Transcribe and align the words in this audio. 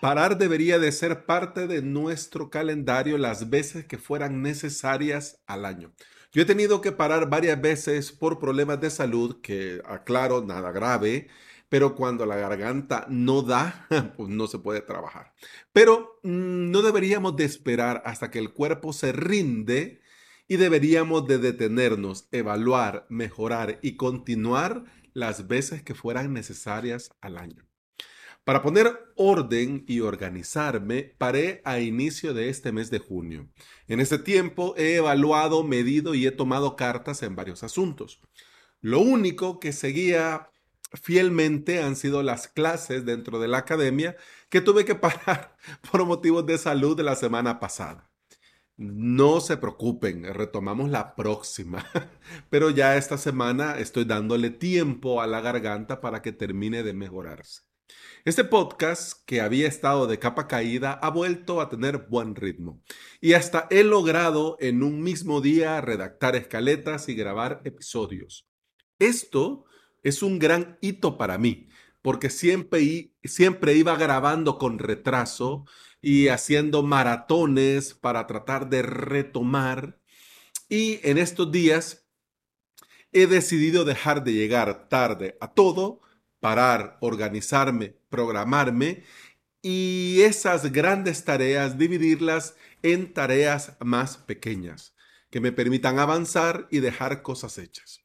Parar 0.00 0.38
debería 0.38 0.78
de 0.78 0.92
ser 0.92 1.26
parte 1.26 1.66
de 1.66 1.82
nuestro 1.82 2.50
calendario 2.50 3.18
las 3.18 3.50
veces 3.50 3.84
que 3.84 3.98
fueran 3.98 4.42
necesarias 4.42 5.42
al 5.46 5.64
año. 5.64 5.92
Yo 6.30 6.42
he 6.42 6.44
tenido 6.44 6.80
que 6.80 6.92
parar 6.92 7.28
varias 7.28 7.60
veces 7.60 8.12
por 8.12 8.38
problemas 8.38 8.80
de 8.80 8.90
salud, 8.90 9.40
que 9.40 9.82
aclaro, 9.84 10.44
nada 10.44 10.70
grave, 10.70 11.26
pero 11.68 11.96
cuando 11.96 12.26
la 12.26 12.36
garganta 12.36 13.06
no 13.08 13.42
da, 13.42 13.88
pues 14.16 14.28
no 14.28 14.46
se 14.46 14.60
puede 14.60 14.82
trabajar. 14.82 15.34
Pero 15.72 16.20
mm, 16.22 16.70
no 16.70 16.82
deberíamos 16.82 17.34
de 17.36 17.44
esperar 17.44 18.00
hasta 18.06 18.30
que 18.30 18.38
el 18.38 18.52
cuerpo 18.52 18.92
se 18.92 19.10
rinde 19.10 20.00
y 20.46 20.58
deberíamos 20.58 21.26
de 21.26 21.38
detenernos, 21.38 22.28
evaluar, 22.30 23.06
mejorar 23.08 23.80
y 23.82 23.96
continuar 23.96 24.84
las 25.12 25.48
veces 25.48 25.82
que 25.82 25.96
fueran 25.96 26.32
necesarias 26.32 27.10
al 27.20 27.36
año. 27.36 27.67
Para 28.48 28.62
poner 28.62 29.12
orden 29.16 29.84
y 29.86 30.00
organizarme, 30.00 31.14
paré 31.18 31.60
a 31.66 31.80
inicio 31.80 32.32
de 32.32 32.48
este 32.48 32.72
mes 32.72 32.90
de 32.90 32.98
junio. 32.98 33.46
En 33.88 34.00
este 34.00 34.18
tiempo 34.18 34.74
he 34.78 34.94
evaluado, 34.94 35.62
medido 35.64 36.14
y 36.14 36.26
he 36.26 36.30
tomado 36.30 36.74
cartas 36.74 37.22
en 37.22 37.36
varios 37.36 37.62
asuntos. 37.62 38.22
Lo 38.80 39.00
único 39.00 39.60
que 39.60 39.74
seguía 39.74 40.48
fielmente 40.94 41.82
han 41.82 41.94
sido 41.94 42.22
las 42.22 42.48
clases 42.48 43.04
dentro 43.04 43.38
de 43.38 43.48
la 43.48 43.58
academia 43.58 44.16
que 44.48 44.62
tuve 44.62 44.86
que 44.86 44.94
parar 44.94 45.54
por 45.92 46.06
motivos 46.06 46.46
de 46.46 46.56
salud 46.56 46.96
de 46.96 47.02
la 47.02 47.16
semana 47.16 47.60
pasada. 47.60 48.10
No 48.78 49.42
se 49.42 49.58
preocupen, 49.58 50.24
retomamos 50.24 50.88
la 50.88 51.16
próxima, 51.16 51.84
pero 52.48 52.70
ya 52.70 52.96
esta 52.96 53.18
semana 53.18 53.78
estoy 53.78 54.06
dándole 54.06 54.48
tiempo 54.48 55.20
a 55.20 55.26
la 55.26 55.42
garganta 55.42 56.00
para 56.00 56.22
que 56.22 56.32
termine 56.32 56.82
de 56.82 56.94
mejorarse. 56.94 57.67
Este 58.24 58.44
podcast, 58.44 59.24
que 59.24 59.40
había 59.40 59.68
estado 59.68 60.06
de 60.06 60.18
capa 60.18 60.48
caída, 60.48 60.92
ha 60.92 61.10
vuelto 61.10 61.60
a 61.60 61.68
tener 61.68 62.06
buen 62.08 62.34
ritmo. 62.34 62.82
Y 63.20 63.32
hasta 63.32 63.66
he 63.70 63.84
logrado 63.84 64.56
en 64.60 64.82
un 64.82 65.02
mismo 65.02 65.40
día 65.40 65.80
redactar 65.80 66.36
escaletas 66.36 67.08
y 67.08 67.14
grabar 67.14 67.62
episodios. 67.64 68.48
Esto 68.98 69.64
es 70.02 70.22
un 70.22 70.38
gran 70.38 70.78
hito 70.80 71.16
para 71.16 71.38
mí, 71.38 71.68
porque 72.02 72.30
siempre, 72.30 73.74
iba 73.74 73.96
grabando 73.96 74.58
con 74.58 74.78
retraso 74.78 75.64
y 76.00 76.28
haciendo 76.28 76.82
maratones 76.82 77.94
para 77.94 78.26
tratar 78.26 78.68
de 78.68 78.82
retomar. 78.82 80.00
Y 80.68 81.00
en 81.02 81.18
estos 81.18 81.50
días 81.50 82.08
he 83.12 83.26
decidido 83.26 83.84
dejar 83.84 84.24
de 84.24 84.34
llegar 84.34 84.88
tarde 84.88 85.36
a 85.40 85.54
todo 85.54 86.00
parar, 86.40 86.98
organizarme, 87.00 87.96
programarme 88.08 89.04
y 89.62 90.20
esas 90.22 90.72
grandes 90.72 91.24
tareas 91.24 91.78
dividirlas 91.78 92.56
en 92.82 93.12
tareas 93.12 93.76
más 93.80 94.16
pequeñas 94.16 94.94
que 95.30 95.40
me 95.40 95.52
permitan 95.52 95.98
avanzar 95.98 96.68
y 96.70 96.80
dejar 96.80 97.22
cosas 97.22 97.58
hechas. 97.58 98.00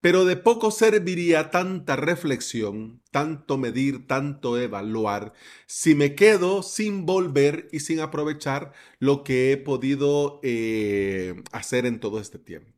Pero 0.00 0.24
de 0.24 0.36
poco 0.36 0.70
serviría 0.70 1.50
tanta 1.50 1.96
reflexión, 1.96 3.02
tanto 3.10 3.58
medir, 3.58 4.06
tanto 4.06 4.58
evaluar, 4.58 5.32
si 5.66 5.94
me 5.94 6.14
quedo 6.14 6.62
sin 6.62 7.06
volver 7.06 7.68
y 7.72 7.80
sin 7.80 8.00
aprovechar 8.00 8.72
lo 9.00 9.24
que 9.24 9.52
he 9.52 9.56
podido 9.56 10.38
eh, 10.42 11.42
hacer 11.50 11.86
en 11.86 11.98
todo 11.98 12.20
este 12.20 12.38
tiempo. 12.38 12.72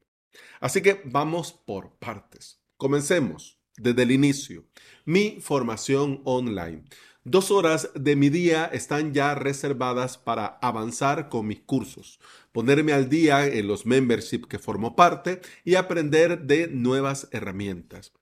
Así 0.61 0.81
que 0.81 1.03
vamos 1.05 1.53
por 1.53 1.99
partes. 1.99 2.63
Comencemos 2.77 3.58
desde 3.79 4.03
el 4.03 4.11
inicio. 4.11 4.65
Mi 5.05 5.39
formación 5.41 6.21
online. 6.25 6.85
Dos 7.25 7.51
horas 7.51 7.91
de 7.95 8.17
mi 8.17 8.31
día 8.31 8.65
están 8.67 9.13
ya 9.13 9.35
reservadas 9.35 10.17
para 10.17 10.59
avanzar 10.63 11.29
con 11.29 11.47
mis 11.47 11.61
cursos, 11.61 12.21
ponerme 12.53 12.93
al 12.93 13.09
día 13.11 13.47
en 13.47 13.69
los 13.69 13.85
membership 13.85 14.47
que 14.49 14.59
formo 14.59 14.97
parte 14.97 15.41
y 15.65 15.75
aprender 15.75 16.47
de 16.47 16.69
nuevas 16.69 17.29
herramientas. 17.33 18.13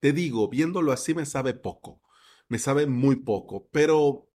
Te 0.00 0.12
digo, 0.12 0.48
viéndolo 0.48 0.90
así 0.92 1.14
me 1.14 1.24
sabe 1.24 1.54
poco, 1.54 2.00
me 2.48 2.58
sabe 2.58 2.86
muy 2.86 3.16
poco, 3.16 3.68
pero 3.70 4.28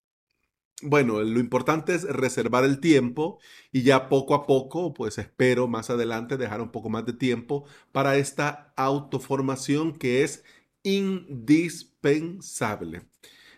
bueno, 0.82 1.22
lo 1.22 1.40
importante 1.40 1.96
es 1.96 2.04
reservar 2.04 2.66
el 2.66 2.80
tiempo 2.80 3.40
y 3.72 3.84
ya 3.84 4.10
poco 4.10 4.36
a 4.36 4.46
poco, 4.46 4.94
pues 4.94 5.18
espero 5.18 5.68
más 5.68 5.90
adelante 5.90 6.38
dejar 6.38 6.62
un 6.62 6.72
poco 6.72 6.90
más 6.90 7.06
de 7.06 7.14
tiempo 7.14 7.66
para 7.92 8.18
esta 8.18 8.74
autoformación 8.76 9.94
que 9.94 10.24
es 10.24 10.44
indispensable. 10.84 13.08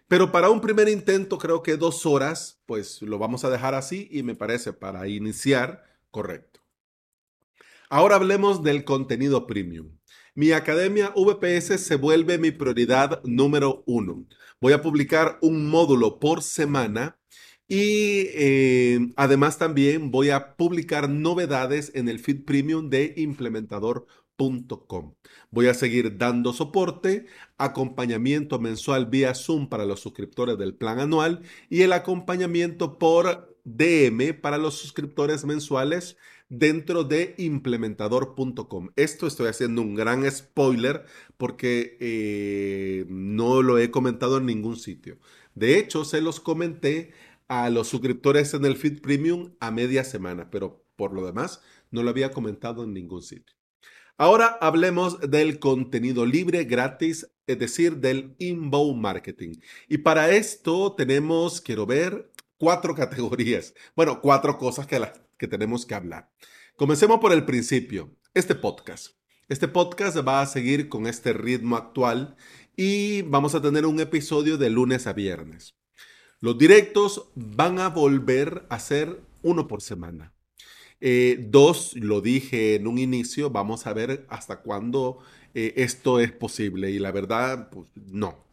Pero 0.07 0.31
para 0.31 0.49
un 0.49 0.61
primer 0.61 0.87
intento 0.87 1.37
creo 1.37 1.63
que 1.63 1.77
dos 1.77 2.05
horas, 2.05 2.61
pues 2.65 3.01
lo 3.01 3.17
vamos 3.17 3.43
a 3.43 3.49
dejar 3.49 3.73
así 3.73 4.07
y 4.11 4.23
me 4.23 4.35
parece 4.35 4.71
para 4.71 5.07
iniciar 5.07 5.83
correcto. 6.11 6.61
Ahora 7.89 8.15
hablemos 8.15 8.63
del 8.63 8.83
contenido 8.83 9.47
premium. 9.47 9.97
Mi 10.35 10.51
academia 10.51 11.13
VPS 11.15 11.79
se 11.79 11.95
vuelve 11.95 12.37
mi 12.37 12.51
prioridad 12.51 13.21
número 13.23 13.83
uno. 13.87 14.25
Voy 14.59 14.73
a 14.73 14.81
publicar 14.81 15.37
un 15.41 15.67
módulo 15.67 16.19
por 16.19 16.43
semana 16.43 17.17
y 17.67 18.27
eh, 18.33 18.99
además 19.15 19.57
también 19.57 20.11
voy 20.11 20.29
a 20.29 20.55
publicar 20.55 21.09
novedades 21.09 21.91
en 21.95 22.09
el 22.09 22.19
feed 22.19 22.45
premium 22.45 22.89
de 22.89 23.13
implementador 23.17 24.05
Voy 25.51 25.67
a 25.67 25.73
seguir 25.73 26.17
dando 26.17 26.51
soporte, 26.51 27.25
acompañamiento 27.57 28.59
mensual 28.59 29.05
vía 29.05 29.33
Zoom 29.33 29.69
para 29.69 29.85
los 29.85 30.01
suscriptores 30.01 30.57
del 30.57 30.75
plan 30.75 30.99
anual 30.99 31.41
y 31.69 31.81
el 31.83 31.93
acompañamiento 31.93 32.99
por 32.99 33.57
DM 33.63 34.33
para 34.41 34.57
los 34.57 34.75
suscriptores 34.75 35.45
mensuales 35.45 36.17
dentro 36.49 37.03
de 37.03 37.35
implementador.com. 37.37 38.89
Esto 38.95 39.27
estoy 39.27 39.47
haciendo 39.47 39.81
un 39.81 39.95
gran 39.95 40.29
spoiler 40.29 41.05
porque 41.37 41.97
eh, 41.99 43.05
no 43.09 43.61
lo 43.61 43.79
he 43.79 43.89
comentado 43.89 44.37
en 44.37 44.45
ningún 44.45 44.75
sitio. 44.75 45.17
De 45.55 45.79
hecho, 45.79 46.03
se 46.05 46.21
los 46.21 46.39
comenté 46.39 47.13
a 47.47 47.69
los 47.69 47.87
suscriptores 47.87 48.53
en 48.53 48.65
el 48.65 48.75
feed 48.75 49.01
premium 49.01 49.55
a 49.59 49.71
media 49.71 50.03
semana, 50.03 50.49
pero 50.51 50.85
por 50.95 51.13
lo 51.13 51.25
demás 51.25 51.61
no 51.91 52.03
lo 52.03 52.09
había 52.09 52.31
comentado 52.31 52.83
en 52.83 52.93
ningún 52.93 53.21
sitio. 53.21 53.55
Ahora 54.17 54.57
hablemos 54.61 55.19
del 55.19 55.59
contenido 55.59 56.25
libre, 56.25 56.63
gratis, 56.63 57.29
es 57.47 57.59
decir, 57.59 57.97
del 57.97 58.33
inbound 58.39 59.01
marketing. 59.01 59.55
Y 59.89 59.97
para 59.97 60.31
esto 60.31 60.93
tenemos, 60.93 61.59
quiero 61.59 61.85
ver, 61.85 62.31
cuatro 62.57 62.95
categorías. 62.95 63.73
Bueno, 63.93 64.21
cuatro 64.21 64.57
cosas 64.57 64.87
que, 64.87 65.05
que 65.37 65.47
tenemos 65.49 65.85
que 65.85 65.95
hablar. 65.95 66.31
Comencemos 66.77 67.19
por 67.19 67.33
el 67.33 67.43
principio. 67.43 68.15
Este 68.33 68.55
podcast. 68.55 69.17
Este 69.49 69.67
podcast 69.67 70.17
va 70.25 70.41
a 70.41 70.47
seguir 70.47 70.87
con 70.87 71.07
este 71.07 71.33
ritmo 71.33 71.75
actual 71.75 72.37
y 72.77 73.21
vamos 73.23 73.53
a 73.53 73.61
tener 73.61 73.85
un 73.85 73.99
episodio 73.99 74.57
de 74.57 74.69
lunes 74.69 75.07
a 75.07 75.13
viernes. 75.13 75.75
Los 76.39 76.57
directos 76.57 77.31
van 77.35 77.79
a 77.79 77.89
volver 77.89 78.65
a 78.69 78.79
ser 78.79 79.21
uno 79.41 79.67
por 79.67 79.81
semana. 79.81 80.34
Eh, 81.07 81.37
dos, 81.49 81.95
lo 81.95 82.19
dije 82.19 82.73
en 82.75 82.87
un 82.87 82.97
inicio, 82.97 83.51
vamos 83.51 83.85
a 83.85 83.93
ver 83.93 84.25
hasta 84.27 84.61
cuándo 84.61 85.19
eh, 85.53 85.73
esto 85.77 86.19
es 86.19 86.31
posible. 86.31 86.89
Y 86.89 86.97
la 86.97 87.11
verdad, 87.11 87.69
pues 87.69 87.87
no. 88.07 88.44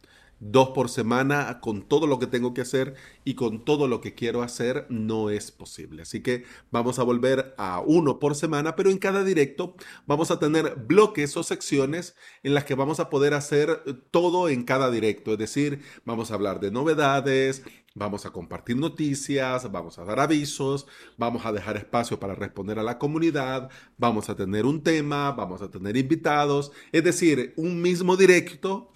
Dos 0.45 0.71
por 0.71 0.89
semana 0.89 1.61
con 1.61 1.83
todo 1.83 2.05
lo 2.05 2.19
que 2.19 2.27
tengo 2.27 2.53
que 2.53 2.59
hacer 2.59 2.95
y 3.23 3.35
con 3.35 3.63
todo 3.63 3.87
lo 3.87 4.01
que 4.01 4.13
quiero 4.13 4.41
hacer 4.41 4.85
no 4.89 5.29
es 5.29 5.51
posible. 5.51 6.01
Así 6.01 6.21
que 6.21 6.43
vamos 6.69 6.99
a 6.99 7.03
volver 7.03 7.55
a 7.57 7.79
uno 7.79 8.19
por 8.19 8.35
semana, 8.35 8.75
pero 8.75 8.89
en 8.91 8.97
cada 8.97 9.23
directo 9.23 9.75
vamos 10.05 10.31
a 10.31 10.39
tener 10.39 10.75
bloques 10.75 11.37
o 11.37 11.43
secciones 11.43 12.17
en 12.43 12.53
las 12.53 12.65
que 12.65 12.75
vamos 12.75 12.99
a 12.99 13.09
poder 13.09 13.33
hacer 13.33 14.01
todo 14.11 14.49
en 14.49 14.63
cada 14.63 14.91
directo. 14.91 15.31
Es 15.31 15.37
decir, 15.37 15.81
vamos 16.03 16.29
a 16.29 16.33
hablar 16.33 16.59
de 16.59 16.71
novedades, 16.71 17.63
Vamos 17.95 18.25
a 18.25 18.31
compartir 18.31 18.75
noticias, 18.75 19.71
vamos 19.71 19.99
a 19.99 20.03
dar 20.03 20.19
avisos, 20.19 20.87
vamos 21.15 21.45
a 21.45 21.51
dejar 21.51 21.77
espacio 21.77 22.19
para 22.19 22.33
responder 22.33 22.79
a 22.79 22.83
la 22.83 22.97
comunidad, 22.97 23.69
vamos 23.99 24.29
a 24.29 24.35
tener 24.35 24.65
un 24.65 24.81
tema, 24.81 25.31
vamos 25.33 25.61
a 25.61 25.69
tener 25.69 25.95
invitados, 25.95 26.71
es 26.91 27.03
decir, 27.03 27.53
un 27.55 27.83
mismo 27.83 28.17
directo 28.17 28.92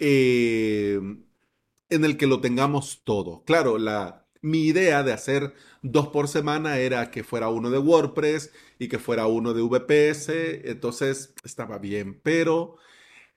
eh, 0.00 1.00
en 1.90 2.04
el 2.04 2.16
que 2.16 2.26
lo 2.26 2.40
tengamos 2.40 3.02
todo. 3.04 3.44
Claro, 3.44 3.78
la, 3.78 4.26
mi 4.42 4.66
idea 4.66 5.02
de 5.02 5.12
hacer 5.12 5.54
dos 5.82 6.08
por 6.08 6.28
semana 6.28 6.78
era 6.78 7.10
que 7.10 7.24
fuera 7.24 7.48
uno 7.48 7.70
de 7.70 7.78
WordPress 7.78 8.52
y 8.78 8.88
que 8.88 8.98
fuera 8.98 9.26
uno 9.26 9.54
de 9.54 9.62
VPS, 9.62 10.30
entonces 10.70 11.34
estaba 11.44 11.78
bien, 11.78 12.20
pero 12.22 12.76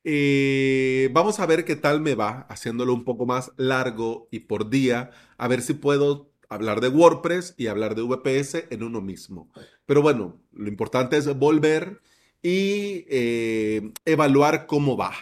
eh, 0.04 1.10
vamos 1.14 1.40
a 1.40 1.46
ver 1.46 1.66
qué 1.66 1.76
tal 1.76 2.02
me 2.02 2.16
va 2.16 2.42
haciéndolo 2.50 2.94
un 2.94 3.06
poco 3.06 3.26
más 3.26 3.52
largo 3.58 4.28
y 4.32 4.42
por 4.42 4.70
día, 4.70 5.12
a 5.38 5.48
ver 5.48 5.62
si 5.62 5.74
puedo 5.74 6.32
hablar 6.50 6.82
de 6.82 6.90
WordPress 6.90 7.56
y 7.58 7.68
hablar 7.68 7.96
de 7.96 8.04
VPS 8.04 8.68
en 8.70 8.84
uno 8.84 9.02
mismo. 9.02 9.52
Pero 9.86 10.02
bueno, 10.02 10.42
lo 10.52 10.68
importante 10.68 11.18
es 11.18 11.26
volver 11.38 12.02
y 12.42 13.06
eh, 13.10 13.94
evaluar 14.06 14.68
cómo 14.68 14.98
va. 14.98 15.14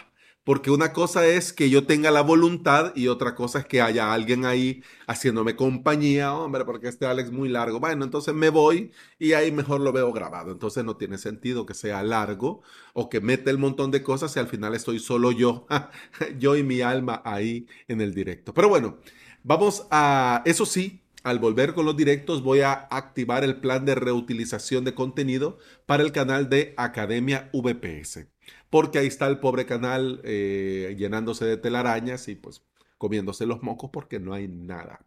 Porque 0.44 0.72
una 0.72 0.92
cosa 0.92 1.24
es 1.24 1.52
que 1.52 1.70
yo 1.70 1.86
tenga 1.86 2.10
la 2.10 2.20
voluntad 2.22 2.92
y 2.96 3.06
otra 3.06 3.36
cosa 3.36 3.60
es 3.60 3.66
que 3.66 3.80
haya 3.80 4.12
alguien 4.12 4.44
ahí 4.44 4.82
haciéndome 5.06 5.54
compañía, 5.54 6.34
hombre, 6.34 6.64
porque 6.64 6.88
este 6.88 7.06
Alex 7.06 7.28
es 7.28 7.34
muy 7.34 7.48
largo. 7.48 7.78
Bueno, 7.78 8.04
entonces 8.04 8.34
me 8.34 8.48
voy 8.48 8.90
y 9.20 9.34
ahí 9.34 9.52
mejor 9.52 9.80
lo 9.80 9.92
veo 9.92 10.12
grabado. 10.12 10.50
Entonces 10.50 10.84
no 10.84 10.96
tiene 10.96 11.18
sentido 11.18 11.64
que 11.64 11.74
sea 11.74 12.02
largo 12.02 12.62
o 12.92 13.08
que 13.08 13.20
mete 13.20 13.50
el 13.50 13.58
montón 13.58 13.92
de 13.92 14.02
cosas 14.02 14.34
y 14.34 14.40
al 14.40 14.48
final 14.48 14.74
estoy 14.74 14.98
solo 14.98 15.30
yo, 15.30 15.66
yo 16.38 16.56
y 16.56 16.64
mi 16.64 16.80
alma 16.80 17.22
ahí 17.24 17.66
en 17.86 18.00
el 18.00 18.12
directo. 18.12 18.52
Pero 18.52 18.68
bueno, 18.68 18.98
vamos 19.44 19.86
a, 19.92 20.42
eso 20.44 20.66
sí, 20.66 21.04
al 21.22 21.38
volver 21.38 21.72
con 21.74 21.86
los 21.86 21.96
directos 21.96 22.42
voy 22.42 22.62
a 22.62 22.72
activar 22.72 23.44
el 23.44 23.60
plan 23.60 23.84
de 23.84 23.94
reutilización 23.94 24.84
de 24.84 24.94
contenido 24.94 25.58
para 25.86 26.02
el 26.02 26.10
canal 26.10 26.48
de 26.48 26.74
Academia 26.76 27.48
VPS 27.52 28.31
porque 28.70 28.98
ahí 28.98 29.06
está 29.06 29.26
el 29.26 29.38
pobre 29.38 29.66
canal 29.66 30.20
eh, 30.24 30.94
llenándose 30.98 31.44
de 31.44 31.56
telarañas 31.56 32.28
y 32.28 32.34
pues 32.34 32.62
comiéndose 32.98 33.46
los 33.46 33.62
mocos 33.62 33.90
porque 33.92 34.20
no 34.20 34.32
hay 34.32 34.48
nada. 34.48 35.06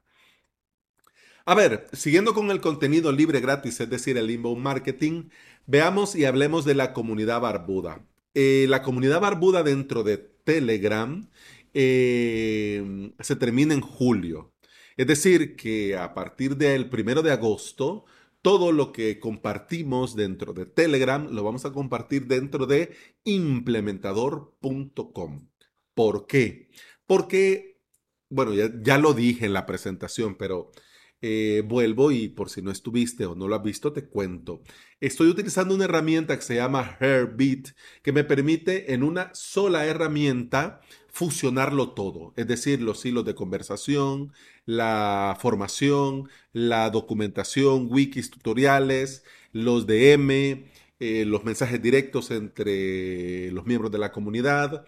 A 1.45 1.53
ver, 1.53 1.87
siguiendo 1.93 2.33
con 2.33 2.49
el 2.49 2.59
contenido 2.59 3.11
libre 3.11 3.39
gratis, 3.39 3.79
es 3.79 3.89
decir, 3.89 4.17
el 4.17 4.31
inbound 4.31 4.61
marketing, 4.61 5.29
veamos 5.67 6.15
y 6.15 6.25
hablemos 6.25 6.65
de 6.65 6.73
la 6.73 6.91
comunidad 6.91 7.39
barbuda. 7.39 8.05
Eh, 8.33 8.65
la 8.67 8.81
comunidad 8.81 9.21
barbuda 9.21 9.63
dentro 9.63 10.03
de 10.03 10.17
Telegram 10.17 11.29
eh, 11.73 13.11
se 13.19 13.35
termina 13.35 13.73
en 13.73 13.81
julio. 13.81 14.53
Es 14.97 15.07
decir, 15.07 15.55
que 15.55 15.97
a 15.97 16.13
partir 16.13 16.57
del 16.57 16.89
primero 16.89 17.21
de 17.21 17.31
agosto 17.31 18.05
todo 18.45 18.71
lo 18.71 18.91
que 18.91 19.19
compartimos 19.19 20.15
dentro 20.15 20.53
de 20.53 20.67
Telegram 20.67 21.27
lo 21.31 21.43
vamos 21.43 21.65
a 21.65 21.71
compartir 21.71 22.27
dentro 22.27 22.67
de 22.67 22.95
implementador.com. 23.23 25.49
¿Por 25.95 26.27
qué? 26.27 26.69
Porque, 27.07 27.81
bueno, 28.29 28.53
ya, 28.53 28.99
lo 28.99 29.15
dije 29.15 29.47
en 29.47 29.53
la 29.53 29.65
presentación, 29.65 30.35
pero 30.35 30.69
eh, 31.21 31.63
vuelvo 31.65 32.11
y 32.11 32.29
por 32.29 32.51
si 32.51 32.61
no 32.61 32.69
estuviste 32.69 33.25
o 33.25 33.33
no 33.33 33.47
lo 33.47 33.55
has 33.55 33.63
visto, 33.63 33.93
te 33.93 34.07
cuento. 34.07 34.61
Estoy 34.99 35.29
utilizando 35.29 35.73
una 35.73 35.85
herramienta 35.85 36.35
que 36.35 36.43
se 36.43 36.53
llama 36.53 36.97
Herbit, 36.99 37.69
que 38.03 38.11
me 38.11 38.23
permite 38.23 38.93
en 38.93 39.01
una 39.01 39.33
sola 39.33 39.87
herramienta 39.87 40.81
fusionarlo 41.15 41.91
todo, 41.91 42.33
es 42.35 42.45
decir, 42.45 42.81
los 42.81 43.05
hilos 43.05 43.23
de 43.23 43.35
conversación, 43.35 44.33
la 44.65 45.37
formación, 45.39 46.29
la 46.51 46.89
documentación, 46.89 47.87
wikis, 47.89 48.29
tutoriales, 48.31 49.23
los 49.53 49.87
DM, 49.87 50.65
eh, 50.99 51.23
los 51.25 51.45
mensajes 51.45 51.81
directos 51.81 52.31
entre 52.31 53.49
los 53.51 53.65
miembros 53.65 53.93
de 53.93 53.97
la 53.99 54.11
comunidad, 54.11 54.85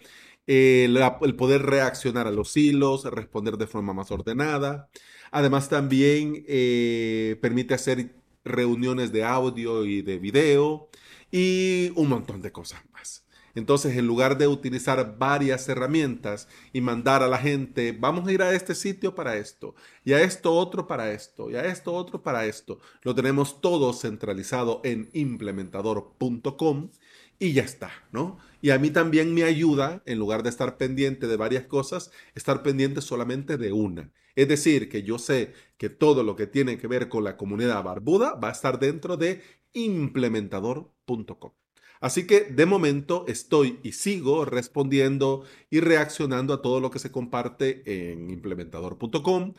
el 0.47 1.35
poder 1.38 1.62
reaccionar 1.62 2.27
a 2.27 2.31
los 2.31 2.57
hilos, 2.57 3.06
responder 3.06 3.56
de 3.57 3.68
forma 3.68 3.94
más 3.94 4.12
ordenada. 4.12 4.89
Además 5.31 5.69
también 5.69 6.44
eh, 6.47 7.38
permite 7.41 7.73
hacer 7.73 8.15
reuniones 8.44 9.13
de 9.13 9.23
audio 9.23 9.85
y 9.85 10.01
de 10.01 10.19
video 10.19 10.89
y 11.31 11.91
un 11.95 12.09
montón 12.09 12.41
de 12.41 12.51
cosas 12.51 12.81
más. 12.91 13.26
Entonces, 13.57 13.98
en 13.98 14.06
lugar 14.06 14.38
de 14.38 14.48
utilizar 14.48 15.18
varias 15.18 15.68
herramientas 15.68 16.48
y 16.74 16.81
mandar 16.81 17.24
a 17.24 17.27
la 17.27 17.39
gente, 17.39 17.92
vamos 17.92 18.27
a 18.27 18.31
ir 18.31 18.44
a 18.44 18.54
este 18.54 18.75
sitio 18.75 19.15
para 19.15 19.36
esto, 19.38 19.74
y 20.06 20.13
a 20.13 20.21
esto 20.21 20.54
otro 20.54 20.86
para 20.86 21.12
esto, 21.12 21.50
y 21.50 21.56
a 21.56 21.65
esto 21.65 21.92
otro 21.95 22.21
para 22.21 22.45
esto, 22.45 22.77
lo 23.01 23.15
tenemos 23.15 23.59
todo 23.59 23.94
centralizado 23.94 24.80
en 24.83 25.09
implementador.com 25.12 26.92
y 27.39 27.54
ya 27.54 27.63
está, 27.63 27.89
¿no? 28.12 28.38
Y 28.62 28.69
a 28.69 28.77
mí 28.77 28.92
también 28.92 29.33
me 29.33 29.44
ayuda, 29.44 30.04
en 30.06 30.19
lugar 30.19 30.44
de 30.44 30.50
estar 30.50 30.77
pendiente 30.77 31.25
de 31.25 31.36
varias 31.36 31.65
cosas, 31.65 32.12
estar 32.36 32.62
pendiente 32.62 33.01
solamente 33.01 33.57
de 33.57 33.71
una. 33.71 34.12
Es 34.36 34.48
decir, 34.48 34.88
que 34.88 35.01
yo 35.01 35.18
sé 35.18 35.54
que 35.80 35.89
todo 35.89 36.21
lo 36.21 36.36
que 36.36 36.45
tiene 36.45 36.77
que 36.77 36.86
ver 36.86 37.09
con 37.09 37.24
la 37.24 37.38
comunidad 37.38 37.83
barbuda 37.83 38.36
va 38.36 38.50
a 38.50 38.51
estar 38.51 38.77
dentro 38.77 39.18
de 39.18 39.42
implementador.com. 39.74 41.54
Así 42.01 42.27
que 42.27 42.41
de 42.41 42.65
momento 42.65 43.25
estoy 43.27 43.79
y 43.83 43.94
sigo 43.94 44.45
respondiendo 44.45 45.44
y 45.69 45.79
reaccionando 45.79 46.53
a 46.53 46.61
todo 46.61 46.79
lo 46.79 46.91
que 46.91 46.99
se 46.99 47.11
comparte 47.11 47.83
en 48.11 48.29
implementador.com, 48.29 49.53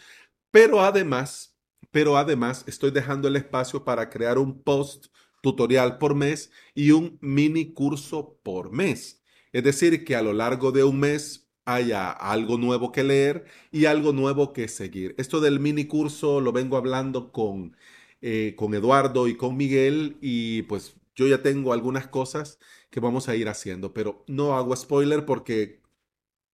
pero 0.50 0.80
además, 0.82 1.58
pero 1.90 2.16
además 2.16 2.64
estoy 2.66 2.90
dejando 2.90 3.28
el 3.28 3.36
espacio 3.36 3.84
para 3.84 4.10
crear 4.10 4.38
un 4.38 4.62
post 4.62 5.06
tutorial 5.42 5.98
por 5.98 6.14
mes 6.14 6.50
y 6.74 6.90
un 6.92 7.18
mini 7.20 7.72
curso 7.72 8.38
por 8.42 8.72
mes. 8.72 9.22
Es 9.52 9.64
decir, 9.64 10.04
que 10.04 10.16
a 10.16 10.22
lo 10.22 10.32
largo 10.32 10.72
de 10.72 10.84
un 10.84 11.00
mes 11.00 11.48
haya 11.64 12.10
algo 12.10 12.56
nuevo 12.58 12.92
que 12.92 13.04
leer 13.04 13.44
y 13.70 13.84
algo 13.84 14.12
nuevo 14.12 14.52
que 14.52 14.68
seguir. 14.68 15.14
Esto 15.18 15.40
del 15.40 15.60
mini 15.60 15.86
curso 15.86 16.40
lo 16.40 16.52
vengo 16.52 16.76
hablando 16.76 17.30
con, 17.32 17.76
eh, 18.22 18.54
con 18.56 18.74
Eduardo 18.74 19.28
y 19.28 19.36
con 19.36 19.56
Miguel 19.56 20.16
y 20.20 20.62
pues 20.62 20.96
yo 21.18 21.26
ya 21.26 21.42
tengo 21.42 21.72
algunas 21.72 22.06
cosas 22.06 22.60
que 22.90 23.00
vamos 23.00 23.28
a 23.28 23.34
ir 23.34 23.48
haciendo, 23.48 23.92
pero 23.92 24.24
no 24.28 24.56
hago 24.56 24.74
spoiler 24.76 25.26
porque 25.26 25.82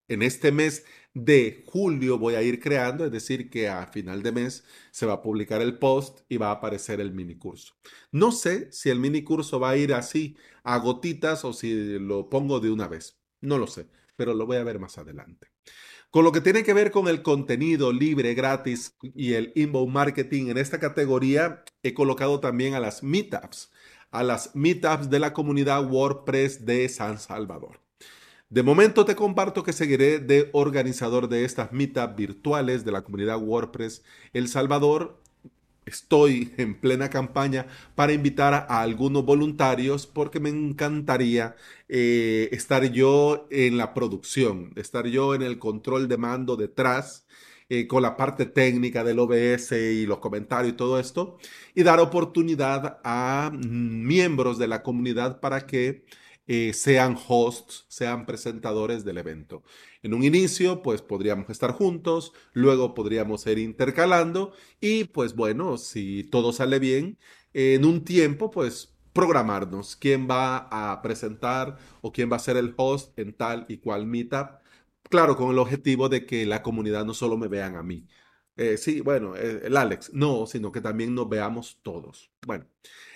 en 0.07 0.23
este 0.23 0.51
mes 0.51 0.85
de 1.13 1.63
julio 1.67 2.17
voy 2.17 2.33
a 2.33 2.41
ir 2.41 2.59
creando, 2.59 3.05
es 3.05 3.11
decir, 3.11 3.51
que 3.51 3.69
a 3.69 3.85
final 3.85 4.23
de 4.23 4.31
mes 4.31 4.65
se 4.89 5.05
va 5.05 5.13
a 5.13 5.21
publicar 5.21 5.61
el 5.61 5.77
post 5.77 6.21
y 6.29 6.37
va 6.37 6.47
a 6.47 6.53
aparecer 6.53 6.99
el 6.99 7.13
mini 7.13 7.37
curso. 7.37 7.75
No 8.11 8.31
sé 8.31 8.71
si 8.71 8.89
el 8.89 8.99
mini 8.99 9.23
curso 9.23 9.59
va 9.59 9.69
a 9.69 9.77
ir 9.77 9.93
así 9.93 10.35
a 10.63 10.79
gotitas 10.79 11.45
o 11.45 11.53
si 11.53 11.99
lo 11.99 12.27
pongo 12.27 12.59
de 12.59 12.71
una 12.71 12.87
vez. 12.87 13.19
No 13.41 13.59
lo 13.59 13.67
sé, 13.67 13.87
pero 14.15 14.33
lo 14.33 14.47
voy 14.47 14.57
a 14.57 14.63
ver 14.63 14.79
más 14.79 14.97
adelante. 14.97 15.51
Con 16.09 16.23
lo 16.23 16.31
que 16.31 16.41
tiene 16.41 16.63
que 16.63 16.73
ver 16.73 16.89
con 16.89 17.07
el 17.07 17.21
contenido 17.21 17.93
libre, 17.93 18.33
gratis 18.33 18.95
y 19.13 19.33
el 19.33 19.51
inbound 19.55 19.93
marketing, 19.93 20.47
en 20.47 20.57
esta 20.57 20.79
categoría 20.79 21.63
he 21.83 21.93
colocado 21.93 22.39
también 22.39 22.73
a 22.73 22.79
las 22.79 23.03
meetups 23.03 23.69
a 24.19 24.23
las 24.23 24.55
meetups 24.55 25.09
de 25.09 25.19
la 25.19 25.33
comunidad 25.33 25.89
WordPress 25.89 26.65
de 26.65 26.87
San 26.89 27.19
Salvador. 27.19 27.79
De 28.49 28.63
momento 28.63 29.05
te 29.05 29.15
comparto 29.15 29.63
que 29.63 29.73
seguiré 29.73 30.19
de 30.19 30.49
organizador 30.53 31.27
de 31.27 31.45
estas 31.45 31.71
meetups 31.71 32.15
virtuales 32.15 32.85
de 32.85 32.91
la 32.91 33.01
comunidad 33.01 33.41
WordPress 33.41 34.03
El 34.33 34.47
Salvador. 34.47 35.21
Estoy 35.85 36.53
en 36.57 36.79
plena 36.79 37.09
campaña 37.09 37.67
para 37.95 38.13
invitar 38.13 38.53
a 38.53 38.81
algunos 38.81 39.25
voluntarios 39.25 40.07
porque 40.07 40.39
me 40.39 40.49
encantaría 40.49 41.55
eh, 41.89 42.49
estar 42.51 42.83
yo 42.91 43.47
en 43.51 43.77
la 43.77 43.93
producción, 43.93 44.71
estar 44.75 45.05
yo 45.07 45.35
en 45.35 45.41
el 45.41 45.59
control 45.59 46.07
de 46.07 46.17
mando 46.17 46.55
detrás 46.55 47.24
eh, 47.69 47.87
con 47.87 48.01
la 48.03 48.15
parte 48.17 48.45
técnica 48.45 49.03
del 49.03 49.19
OBS 49.19 49.71
y 49.71 50.05
los 50.05 50.19
comentarios 50.19 50.73
y 50.73 50.77
todo 50.77 50.99
esto, 50.99 51.37
y 51.73 51.83
dar 51.83 51.99
oportunidad 51.99 52.99
a 53.03 53.51
miembros 53.53 54.57
de 54.57 54.67
la 54.67 54.83
comunidad 54.83 55.39
para 55.39 55.65
que 55.65 56.05
eh, 56.47 56.73
sean 56.73 57.17
hosts, 57.27 57.85
sean 57.87 58.25
presentadores 58.27 59.03
del 59.03 59.17
evento. 59.17 59.63
En 60.03 60.13
un 60.13 60.23
inicio, 60.23 60.83
pues 60.83 61.01
podríamos 61.01 61.49
estar 61.49 61.71
juntos, 61.71 62.33
luego 62.53 62.93
podríamos 62.93 63.47
ir 63.47 63.57
intercalando 63.57 64.53
y 64.79 65.05
pues 65.05 65.35
bueno, 65.35 65.77
si 65.77 66.23
todo 66.25 66.53
sale 66.53 66.77
bien, 66.77 67.17
en 67.53 67.85
un 67.85 68.03
tiempo, 68.03 68.51
pues 68.51 68.95
programarnos 69.13 69.95
quién 69.95 70.27
va 70.29 70.67
a 70.69 71.01
presentar 71.01 71.77
o 72.01 72.11
quién 72.11 72.29
va 72.31 72.35
a 72.35 72.39
ser 72.39 72.57
el 72.57 72.73
host 72.77 73.17
en 73.17 73.33
tal 73.33 73.65
y 73.69 73.77
cual 73.77 74.05
meetup 74.05 74.59
Claro, 75.09 75.35
con 75.37 75.51
el 75.51 75.59
objetivo 75.59 76.09
de 76.09 76.25
que 76.25 76.45
la 76.45 76.61
comunidad 76.63 77.05
no 77.05 77.13
solo 77.13 77.37
me 77.37 77.47
vean 77.47 77.75
a 77.75 77.83
mí. 77.83 78.07
Eh, 78.57 78.77
sí, 78.77 79.01
bueno, 79.01 79.35
eh, 79.35 79.61
el 79.65 79.77
Alex, 79.77 80.11
no, 80.13 80.45
sino 80.47 80.71
que 80.71 80.81
también 80.81 81.13
nos 81.13 81.29
veamos 81.29 81.79
todos. 81.83 82.31
Bueno, 82.45 82.65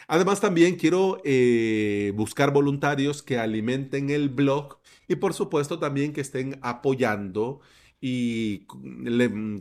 además 0.08 0.40
también 0.42 0.76
quiero 0.76 1.22
eh, 1.24 2.12
buscar 2.16 2.52
voluntarios 2.54 3.24
que 3.24 3.38
alimenten 3.40 4.10
el 4.10 4.30
blog 4.30 4.80
y 5.08 5.16
por 5.16 5.34
supuesto 5.34 5.80
también 5.80 6.14
que 6.14 6.22
estén 6.22 6.60
apoyando 6.62 7.62
y 8.02 8.66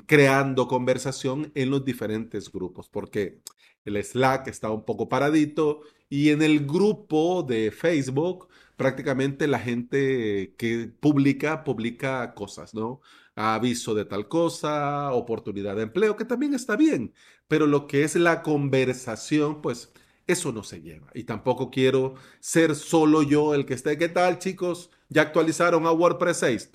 creando 0.07 0.69
conversación 0.69 1.51
en 1.55 1.71
los 1.71 1.85
diferentes 1.85 2.53
grupos, 2.53 2.89
porque 2.89 3.41
el 3.85 4.03
Slack 4.03 4.49
está 4.49 4.71
un 4.71 4.85
poco 4.85 5.09
paradito 5.09 5.81
y 6.09 6.31
en 6.31 6.43
el 6.43 6.67
grupo 6.67 7.43
de 7.43 7.71
Facebook 7.71 8.49
prácticamente 8.77 9.49
la 9.49 9.59
gente 9.59 10.55
que 10.57 10.91
publica, 11.01 11.65
publica 11.65 12.35
cosas, 12.35 12.75
¿no? 12.75 13.01
Aviso 13.35 13.95
de 13.95 14.05
tal 14.05 14.29
cosa, 14.29 15.13
oportunidad 15.13 15.77
de 15.77 15.83
empleo, 15.83 16.17
que 16.17 16.25
también 16.25 16.55
está 16.55 16.77
bien, 16.77 17.13
pero 17.49 17.67
lo 17.67 17.87
que 17.87 18.05
es 18.05 18.15
la 18.17 18.43
conversación, 18.43 19.61
pues 19.63 19.93
eso 20.29 20.53
no 20.53 20.63
se 20.63 20.81
lleva. 20.81 21.09
Y 21.15 21.25
tampoco 21.25 21.71
quiero 21.71 22.15
ser 22.41 22.75
solo 22.77 23.23
yo 23.23 23.55
el 23.55 23.67
que 23.67 23.75
esté. 23.75 23.99
¿Qué 23.99 24.09
tal, 24.09 24.39
chicos? 24.39 24.91
¿Ya 25.09 25.23
actualizaron 25.23 25.87
a 25.87 25.93
WordPress 25.93 26.39
6? 26.39 26.71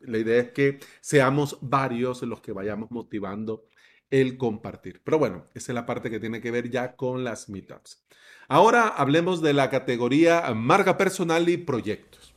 La 0.00 0.18
idea 0.18 0.40
es 0.40 0.50
que 0.52 0.80
seamos 1.00 1.58
varios 1.60 2.22
los 2.22 2.40
que 2.40 2.52
vayamos 2.52 2.90
motivando 2.90 3.64
el 4.10 4.36
compartir. 4.36 5.02
Pero 5.04 5.18
bueno, 5.18 5.46
esa 5.54 5.72
es 5.72 5.74
la 5.74 5.86
parte 5.86 6.10
que 6.10 6.20
tiene 6.20 6.40
que 6.40 6.50
ver 6.50 6.70
ya 6.70 6.96
con 6.96 7.24
las 7.24 7.48
meetups. 7.48 8.04
Ahora 8.48 8.88
hablemos 8.88 9.42
de 9.42 9.52
la 9.52 9.70
categoría 9.70 10.42
marca 10.54 10.96
personal 10.96 11.48
y 11.48 11.56
proyectos. 11.56 12.34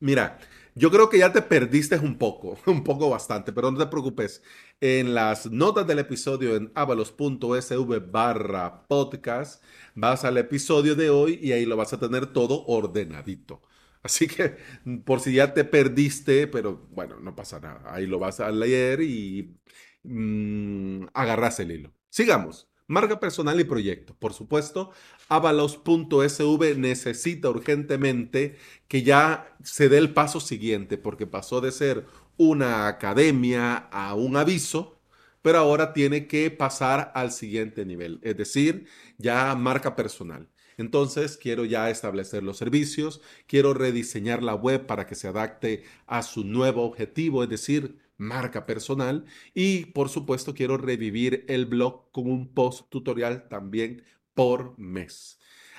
Mira, 0.00 0.38
yo 0.74 0.90
creo 0.90 1.10
que 1.10 1.18
ya 1.18 1.32
te 1.32 1.42
perdiste 1.42 1.98
un 1.98 2.16
poco, 2.16 2.58
un 2.66 2.84
poco 2.84 3.10
bastante, 3.10 3.52
pero 3.52 3.70
no 3.70 3.78
te 3.78 3.86
preocupes. 3.86 4.42
En 4.80 5.14
las 5.14 5.50
notas 5.50 5.86
del 5.86 5.98
episodio 5.98 6.56
en 6.56 6.72
avalos.sv 6.74 8.00
barra 8.10 8.86
podcast 8.88 9.62
vas 9.94 10.24
al 10.24 10.38
episodio 10.38 10.94
de 10.94 11.10
hoy 11.10 11.38
y 11.42 11.52
ahí 11.52 11.66
lo 11.66 11.76
vas 11.76 11.92
a 11.92 12.00
tener 12.00 12.26
todo 12.26 12.64
ordenadito. 12.66 13.62
Así 14.02 14.26
que 14.26 14.56
por 15.04 15.20
si 15.20 15.34
ya 15.34 15.52
te 15.52 15.64
perdiste, 15.64 16.46
pero 16.46 16.88
bueno, 16.92 17.20
no 17.20 17.36
pasa 17.36 17.60
nada. 17.60 17.92
Ahí 17.92 18.06
lo 18.06 18.18
vas 18.18 18.40
a 18.40 18.50
leer 18.50 19.02
y 19.02 19.60
mmm, 20.02 21.06
agarras 21.14 21.60
el 21.60 21.72
hilo. 21.72 21.92
Sigamos. 22.08 22.68
Marca 22.86 23.20
personal 23.20 23.60
y 23.60 23.64
proyecto. 23.64 24.16
Por 24.18 24.32
supuesto, 24.32 24.90
avalos.sv 25.28 26.76
necesita 26.76 27.48
urgentemente 27.48 28.56
que 28.88 29.04
ya 29.04 29.56
se 29.62 29.88
dé 29.88 29.98
el 29.98 30.12
paso 30.12 30.40
siguiente, 30.40 30.98
porque 30.98 31.26
pasó 31.28 31.60
de 31.60 31.70
ser 31.70 32.06
una 32.36 32.88
academia 32.88 33.76
a 33.76 34.14
un 34.14 34.36
aviso, 34.36 34.98
pero 35.40 35.58
ahora 35.58 35.92
tiene 35.92 36.26
que 36.26 36.50
pasar 36.50 37.12
al 37.14 37.30
siguiente 37.32 37.86
nivel, 37.86 38.18
es 38.22 38.36
decir, 38.36 38.86
ya 39.18 39.54
marca 39.54 39.94
personal. 39.94 40.48
Entonces, 40.76 41.36
quiero 41.36 41.64
ya 41.66 41.90
establecer 41.90 42.42
los 42.42 42.56
servicios, 42.56 43.20
quiero 43.46 43.74
rediseñar 43.74 44.42
la 44.42 44.54
web 44.54 44.86
para 44.86 45.06
que 45.06 45.14
se 45.14 45.28
adapte 45.28 45.84
a 46.06 46.22
su 46.22 46.42
nuevo 46.42 46.84
objetivo, 46.84 47.42
es 47.44 47.50
decir, 47.50 47.98
marca 48.20 48.66
personal. 48.66 49.24
Y 49.54 49.86
por 49.86 50.08
supuesto, 50.08 50.54
quiero 50.54 50.76
revivir 50.76 51.44
el 51.48 51.66
blog 51.66 52.12
con 52.12 52.30
un 52.30 52.52
post 52.54 52.88
tutorial 52.90 53.48
también 53.48 54.04
por 54.34 54.78
mes. 54.78 55.38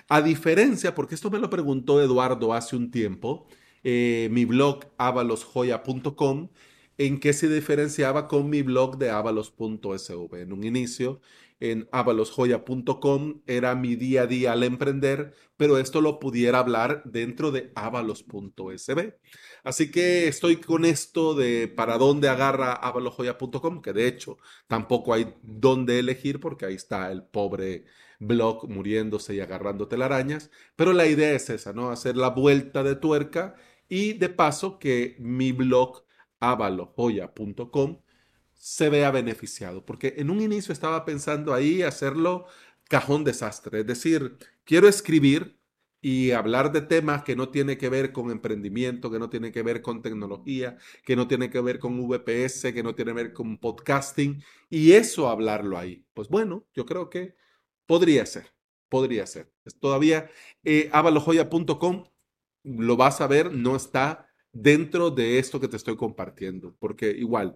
A 0.10 0.22
diferencia, 0.22 0.94
porque 0.94 1.16
esto 1.16 1.32
me 1.32 1.40
lo 1.40 1.50
preguntó 1.50 2.02
Eduardo 2.02 2.54
hace 2.54 2.76
un 2.76 2.92
tiempo, 2.92 3.48
eh, 3.84 4.28
mi 4.32 4.46
blog 4.46 4.86
avalosjoya.com, 4.98 6.50
en 6.98 7.20
qué 7.20 7.34
se 7.34 7.48
diferenciaba 7.48 8.28
con 8.28 8.50
mi 8.50 8.62
blog 8.62 8.98
de 8.98 9.10
avalos.sv. 9.10 10.42
En 10.42 10.54
un 10.54 10.64
inicio 10.64 11.22
en 11.62 11.88
avalosjoya.com 11.92 13.42
era 13.46 13.76
mi 13.76 13.96
día 13.96 14.24
a 14.24 14.28
día 14.28 14.52
al 14.52 14.64
emprender, 14.64 15.34
pero 15.56 15.78
esto 15.78 16.02
lo 16.02 16.20
pudiera 16.20 16.60
hablar 16.60 17.04
dentro 17.06 17.52
de 17.52 17.72
avalos.sb. 17.76 19.14
Así 19.64 19.92
que 19.92 20.28
estoy 20.28 20.58
con 20.58 20.86
esto 20.86 21.36
de 21.36 21.68
para 21.68 22.00
dónde 22.00 22.30
agarra 22.30 22.74
avalosjoya.com, 22.74 23.82
que 23.82 23.94
de 23.94 24.08
hecho 24.08 24.40
tampoco 24.68 25.14
hay 25.14 25.36
dónde 25.44 26.00
elegir 26.00 26.40
porque 26.40 26.66
ahí 26.66 26.76
está 26.76 27.12
el 27.12 27.24
pobre 27.24 27.86
blog 28.20 28.68
muriéndose 28.68 29.36
y 29.36 29.40
agarrando 29.40 29.88
telarañas, 29.88 30.50
pero 30.76 30.94
la 30.94 31.06
idea 31.08 31.32
es 31.34 31.50
esa, 31.50 31.74
¿no? 31.74 31.92
Hacer 31.92 32.18
la 32.18 32.30
vuelta 32.30 32.84
de 32.84 32.96
tuerca 32.96 33.56
y 33.88 34.14
de 34.14 34.30
paso 34.30 34.80
que 34.80 35.16
mi 35.20 35.52
blog 35.52 36.04
avalosjoya.com 36.40 38.00
se 38.62 38.90
vea 38.90 39.10
beneficiado, 39.10 39.84
porque 39.84 40.14
en 40.18 40.30
un 40.30 40.40
inicio 40.40 40.72
estaba 40.72 41.04
pensando 41.04 41.52
ahí 41.52 41.82
hacerlo 41.82 42.46
cajón 42.88 43.24
desastre, 43.24 43.80
es 43.80 43.88
decir, 43.88 44.38
quiero 44.66 44.88
escribir 44.88 45.58
y 46.00 46.30
hablar 46.32 46.72
de 46.72 46.82
temas 46.82 47.24
que 47.24 47.36
no 47.36 47.50
tiene 47.50 47.80
que 47.80 47.90
ver 47.90 48.12
con 48.12 48.30
emprendimiento, 48.30 49.10
que 49.10 49.18
no 49.18 49.32
tiene 49.32 49.52
que 49.52 49.64
ver 49.64 49.82
con 49.82 50.04
tecnología, 50.04 50.78
que 51.04 51.16
no 51.16 51.28
tiene 51.28 51.50
que 51.50 51.60
ver 51.60 51.80
con 51.80 51.98
VPS, 52.08 52.72
que 52.72 52.84
no 52.84 52.94
tiene 52.94 53.12
que 53.12 53.16
ver 53.16 53.34
con 53.34 53.58
podcasting, 53.58 54.44
y 54.70 54.92
eso 54.92 55.28
hablarlo 55.30 55.80
ahí. 55.80 56.06
Pues 56.14 56.30
bueno, 56.30 56.68
yo 56.76 56.86
creo 56.86 57.10
que 57.10 57.36
podría 57.88 58.28
ser, 58.28 58.54
podría 58.90 59.26
ser. 59.26 59.52
Todavía 59.80 60.30
eh, 60.64 60.88
avalojoya.com 60.94 62.06
lo 62.64 62.96
vas 62.96 63.22
a 63.22 63.28
ver, 63.28 63.52
no 63.52 63.76
está 63.76 64.28
dentro 64.54 65.10
de 65.10 65.40
esto 65.40 65.60
que 65.60 65.68
te 65.68 65.78
estoy 65.78 65.96
compartiendo, 65.96 66.76
porque 66.80 67.10
igual 67.10 67.56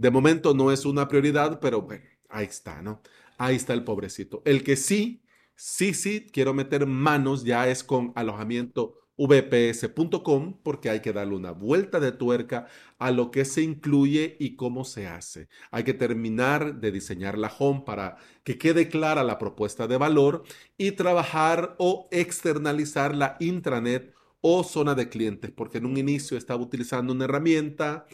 de 0.00 0.10
momento 0.10 0.54
no 0.54 0.72
es 0.72 0.86
una 0.86 1.08
prioridad, 1.08 1.60
pero 1.60 1.82
bueno, 1.82 2.04
ahí 2.30 2.46
está, 2.46 2.80
¿no? 2.80 3.02
Ahí 3.36 3.56
está 3.56 3.74
el 3.74 3.84
pobrecito. 3.84 4.40
El 4.46 4.64
que 4.64 4.76
sí, 4.76 5.22
sí, 5.54 5.92
sí, 5.92 6.26
quiero 6.32 6.54
meter 6.54 6.86
manos 6.86 7.44
ya 7.44 7.68
es 7.68 7.84
con 7.84 8.12
alojamiento 8.16 8.96
vps.com 9.18 10.58
porque 10.62 10.88
hay 10.88 11.00
que 11.00 11.12
darle 11.12 11.34
una 11.34 11.50
vuelta 11.50 12.00
de 12.00 12.12
tuerca 12.12 12.66
a 12.98 13.10
lo 13.10 13.30
que 13.30 13.44
se 13.44 13.60
incluye 13.60 14.38
y 14.40 14.56
cómo 14.56 14.86
se 14.86 15.06
hace. 15.06 15.48
Hay 15.70 15.84
que 15.84 15.92
terminar 15.92 16.80
de 16.80 16.92
diseñar 16.92 17.36
la 17.36 17.52
home 17.58 17.82
para 17.84 18.16
que 18.42 18.56
quede 18.56 18.88
clara 18.88 19.22
la 19.22 19.36
propuesta 19.36 19.86
de 19.86 19.98
valor 19.98 20.44
y 20.78 20.92
trabajar 20.92 21.76
o 21.78 22.08
externalizar 22.10 23.14
la 23.14 23.36
intranet 23.38 24.14
o 24.40 24.64
zona 24.64 24.94
de 24.94 25.10
clientes, 25.10 25.50
porque 25.50 25.76
en 25.76 25.84
un 25.84 25.98
inicio 25.98 26.38
estaba 26.38 26.62
utilizando 26.62 27.12
una 27.12 27.26
herramienta 27.26 28.06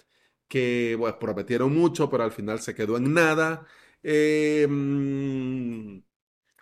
que 0.48 0.98
prometieron 1.20 1.74
mucho, 1.74 2.10
pero 2.10 2.24
al 2.24 2.32
final 2.32 2.60
se 2.60 2.74
quedó 2.74 2.96
en 2.96 3.12
nada. 3.14 3.66
Em, 4.02 6.02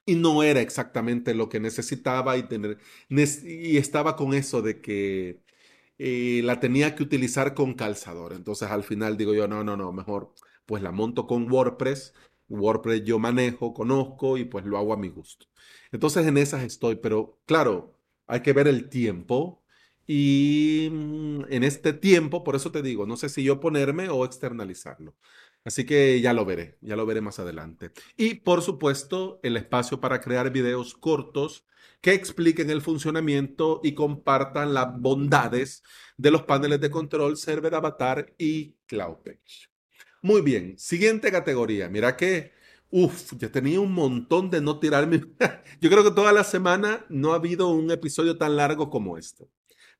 y 0.06 0.16
no 0.16 0.42
era 0.42 0.60
exactamente 0.60 1.34
lo 1.34 1.48
que 1.48 1.60
necesitaba 1.60 2.36
y, 2.36 2.44
tener, 2.48 2.78
y 3.08 3.76
estaba 3.78 4.16
con 4.16 4.34
eso 4.34 4.62
de 4.62 4.80
que 4.80 5.40
eh, 5.98 6.42
la 6.44 6.60
tenía 6.60 6.94
que 6.94 7.02
utilizar 7.02 7.54
con 7.54 7.74
calzador. 7.74 8.32
Entonces 8.34 8.70
al 8.70 8.84
final 8.84 9.16
digo 9.16 9.34
yo, 9.34 9.48
no, 9.48 9.64
no, 9.64 9.76
no, 9.76 9.92
mejor 9.92 10.34
pues 10.66 10.82
la 10.82 10.92
monto 10.92 11.26
con 11.26 11.50
WordPress. 11.50 12.14
WordPress 12.48 13.04
yo 13.04 13.18
manejo, 13.18 13.72
conozco 13.74 14.36
y 14.38 14.44
pues 14.44 14.64
lo 14.66 14.78
hago 14.78 14.92
a 14.92 14.96
mi 14.98 15.08
gusto. 15.08 15.46
Entonces 15.92 16.26
en 16.26 16.36
esas 16.38 16.62
estoy, 16.62 16.96
pero 16.96 17.40
claro, 17.46 17.98
hay 18.26 18.40
que 18.42 18.52
ver 18.52 18.68
el 18.68 18.88
tiempo 18.88 19.63
y 20.06 20.88
mm, 20.90 21.44
en 21.50 21.64
este 21.64 21.92
tiempo, 21.92 22.44
por 22.44 22.56
eso 22.56 22.70
te 22.70 22.82
digo, 22.82 23.06
no 23.06 23.16
sé 23.16 23.28
si 23.28 23.42
yo 23.44 23.60
ponerme 23.60 24.08
o 24.08 24.24
externalizarlo. 24.24 25.14
Así 25.64 25.86
que 25.86 26.20
ya 26.20 26.34
lo 26.34 26.44
veré, 26.44 26.76
ya 26.82 26.94
lo 26.96 27.06
veré 27.06 27.20
más 27.22 27.38
adelante. 27.38 27.90
Y 28.16 28.34
por 28.34 28.62
supuesto, 28.62 29.40
el 29.42 29.56
espacio 29.56 30.00
para 30.00 30.20
crear 30.20 30.50
videos 30.50 30.94
cortos 30.94 31.66
que 32.02 32.12
expliquen 32.12 32.68
el 32.68 32.82
funcionamiento 32.82 33.80
y 33.82 33.94
compartan 33.94 34.74
las 34.74 34.88
bondades 35.00 35.82
de 36.18 36.30
los 36.30 36.42
paneles 36.42 36.80
de 36.80 36.90
control, 36.90 37.38
server 37.38 37.74
avatar 37.74 38.34
y 38.36 38.74
CloudPage. 38.86 39.70
Muy 40.20 40.42
bien, 40.42 40.78
siguiente 40.78 41.32
categoría. 41.32 41.88
Mira 41.88 42.14
que, 42.14 42.52
uff, 42.90 43.32
ya 43.38 43.50
tenía 43.50 43.80
un 43.80 43.92
montón 43.92 44.50
de 44.50 44.60
no 44.60 44.78
tirarme. 44.80 45.20
Yo 45.80 45.88
creo 45.90 46.04
que 46.04 46.10
toda 46.10 46.32
la 46.32 46.44
semana 46.44 47.06
no 47.08 47.32
ha 47.32 47.36
habido 47.36 47.70
un 47.70 47.90
episodio 47.90 48.36
tan 48.36 48.56
largo 48.56 48.90
como 48.90 49.16
este. 49.16 49.48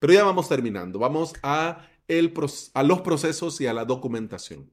Pero 0.04 0.12
ya 0.12 0.25
vamos 0.25 0.50
terminando. 0.50 0.99
Vamos 0.99 1.32
a, 1.42 1.88
el, 2.08 2.34
a 2.75 2.82
los 2.82 3.00
procesos 3.00 3.58
y 3.62 3.66
a 3.66 3.73
la 3.73 3.87
documentación. 3.87 4.70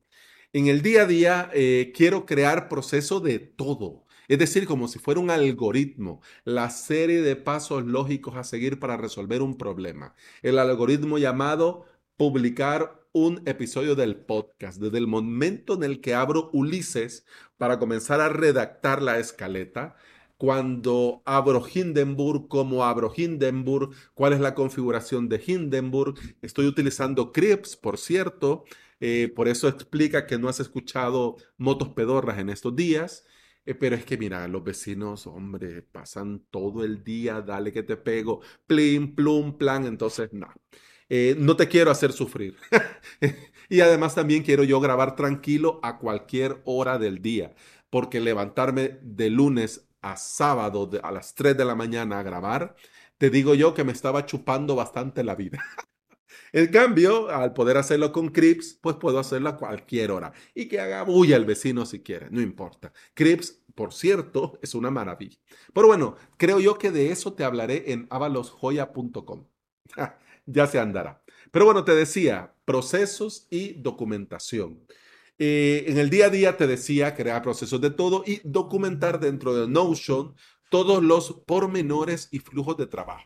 En 0.51 0.67
el 0.67 0.81
día 0.81 1.03
a 1.03 1.05
día 1.05 1.49
eh, 1.53 1.93
quiero 1.95 2.25
crear 2.25 2.67
proceso 2.67 3.21
de 3.21 3.39
todo. 3.39 4.03
Es 4.27 4.39
decir, 4.39 4.67
como 4.67 4.89
si 4.89 4.99
fuera 4.99 5.21
un 5.21 5.29
algoritmo, 5.29 6.21
la 6.43 6.69
serie 6.69 7.21
de 7.21 7.37
pasos 7.37 7.85
lógicos 7.85 8.35
a 8.35 8.43
seguir 8.43 8.77
para 8.77 8.97
resolver 8.97 9.41
un 9.41 9.57
problema. 9.57 10.15
El 10.41 10.59
algoritmo 10.59 11.17
llamado 11.17 11.85
publicar 12.17 13.01
un 13.13 13.41
episodio 13.45 13.95
del 13.95 14.17
podcast. 14.17 14.81
Desde 14.81 14.97
el 14.97 15.07
momento 15.07 15.75
en 15.75 15.83
el 15.83 16.01
que 16.01 16.13
abro 16.13 16.49
Ulises 16.51 17.25
para 17.57 17.79
comenzar 17.79 18.19
a 18.19 18.27
redactar 18.27 19.01
la 19.01 19.17
escaleta, 19.17 19.95
cuando 20.41 21.21
abro 21.23 21.63
Hindenburg, 21.71 22.47
cómo 22.47 22.83
abro 22.83 23.13
Hindenburg, 23.15 23.91
cuál 24.15 24.33
es 24.33 24.39
la 24.39 24.55
configuración 24.55 25.29
de 25.29 25.39
Hindenburg. 25.45 26.15
Estoy 26.41 26.65
utilizando 26.65 27.31
Crips, 27.31 27.75
por 27.75 27.99
cierto, 27.99 28.63
eh, 28.99 29.31
por 29.35 29.47
eso 29.47 29.67
explica 29.67 30.25
que 30.25 30.39
no 30.39 30.49
has 30.49 30.59
escuchado 30.59 31.35
motos 31.57 31.89
pedorras 31.89 32.39
en 32.39 32.49
estos 32.49 32.75
días. 32.75 33.23
Eh, 33.67 33.75
pero 33.75 33.95
es 33.95 34.03
que 34.03 34.17
mira, 34.17 34.47
los 34.47 34.63
vecinos, 34.63 35.27
hombre, 35.27 35.83
pasan 35.83 36.43
todo 36.49 36.83
el 36.83 37.03
día, 37.03 37.41
dale 37.41 37.71
que 37.71 37.83
te 37.83 37.95
pego, 37.95 38.41
plim, 38.65 39.13
plum, 39.13 39.59
plan, 39.59 39.85
entonces 39.85 40.33
no. 40.33 40.47
Eh, 41.07 41.35
no 41.37 41.55
te 41.55 41.67
quiero 41.67 41.91
hacer 41.91 42.13
sufrir. 42.13 42.57
y 43.69 43.81
además 43.81 44.15
también 44.15 44.41
quiero 44.41 44.63
yo 44.63 44.79
grabar 44.79 45.15
tranquilo 45.15 45.79
a 45.83 45.99
cualquier 45.99 46.63
hora 46.65 46.97
del 46.97 47.21
día, 47.21 47.53
porque 47.91 48.19
levantarme 48.19 48.97
de 49.03 49.29
lunes 49.29 49.87
a 50.01 50.17
sábado 50.17 50.89
a 51.03 51.11
las 51.11 51.35
3 51.35 51.57
de 51.57 51.65
la 51.65 51.75
mañana 51.75 52.19
a 52.19 52.23
grabar, 52.23 52.75
te 53.17 53.29
digo 53.29 53.53
yo 53.55 53.73
que 53.73 53.83
me 53.83 53.91
estaba 53.91 54.25
chupando 54.25 54.75
bastante 54.75 55.23
la 55.23 55.35
vida. 55.35 55.63
En 56.53 56.67
cambio, 56.67 57.29
al 57.29 57.53
poder 57.53 57.77
hacerlo 57.77 58.11
con 58.11 58.29
Crips, 58.29 58.77
pues 58.81 58.97
puedo 58.97 59.19
hacerlo 59.19 59.49
a 59.49 59.57
cualquier 59.57 60.11
hora 60.11 60.33
y 60.53 60.67
que 60.67 60.81
haga 60.81 61.03
bulla 61.03 61.37
el 61.37 61.45
vecino 61.45 61.85
si 61.85 62.01
quiere, 62.01 62.29
no 62.29 62.41
importa. 62.41 62.91
Crips, 63.13 63.63
por 63.73 63.93
cierto, 63.93 64.59
es 64.61 64.75
una 64.75 64.91
maravilla. 64.91 65.37
Pero 65.73 65.87
bueno, 65.87 66.17
creo 66.37 66.59
yo 66.59 66.77
que 66.77 66.91
de 66.91 67.11
eso 67.11 67.33
te 67.33 67.45
hablaré 67.45 67.93
en 67.93 68.07
avalosjoya.com. 68.09 69.45
ya 70.45 70.67
se 70.67 70.79
andará. 70.79 71.23
Pero 71.51 71.65
bueno, 71.65 71.85
te 71.85 71.95
decía, 71.95 72.53
procesos 72.65 73.47
y 73.49 73.73
documentación. 73.73 74.85
Eh, 75.37 75.85
en 75.87 75.97
el 75.97 76.09
día 76.09 76.27
a 76.27 76.29
día 76.29 76.57
te 76.57 76.67
decía 76.67 77.15
crear 77.15 77.41
procesos 77.41 77.81
de 77.81 77.89
todo 77.89 78.23
y 78.25 78.41
documentar 78.43 79.19
dentro 79.19 79.55
de 79.55 79.67
Notion 79.67 80.35
todos 80.69 81.03
los 81.03 81.41
pormenores 81.45 82.29
y 82.31 82.39
flujos 82.39 82.77
de 82.77 82.87
trabajo. 82.87 83.25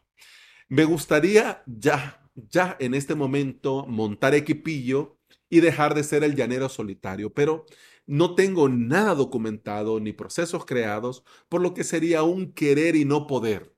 Me 0.69 0.85
gustaría 0.85 1.63
ya 1.65 2.25
ya 2.35 2.75
en 2.79 2.93
este 2.93 3.15
momento 3.15 3.85
montar 3.87 4.35
equipillo 4.35 5.17
y 5.49 5.61
dejar 5.61 5.95
de 5.95 6.03
ser 6.03 6.23
el 6.23 6.35
llanero 6.35 6.69
solitario, 6.69 7.33
pero 7.33 7.65
no 8.05 8.35
tengo 8.35 8.69
nada 8.69 9.15
documentado 9.15 9.99
ni 9.99 10.13
procesos 10.13 10.65
creados, 10.65 11.23
por 11.49 11.61
lo 11.61 11.73
que 11.73 11.83
sería 11.83 12.23
un 12.23 12.51
querer 12.53 12.95
y 12.95 13.05
no 13.05 13.25
poder 13.27 13.74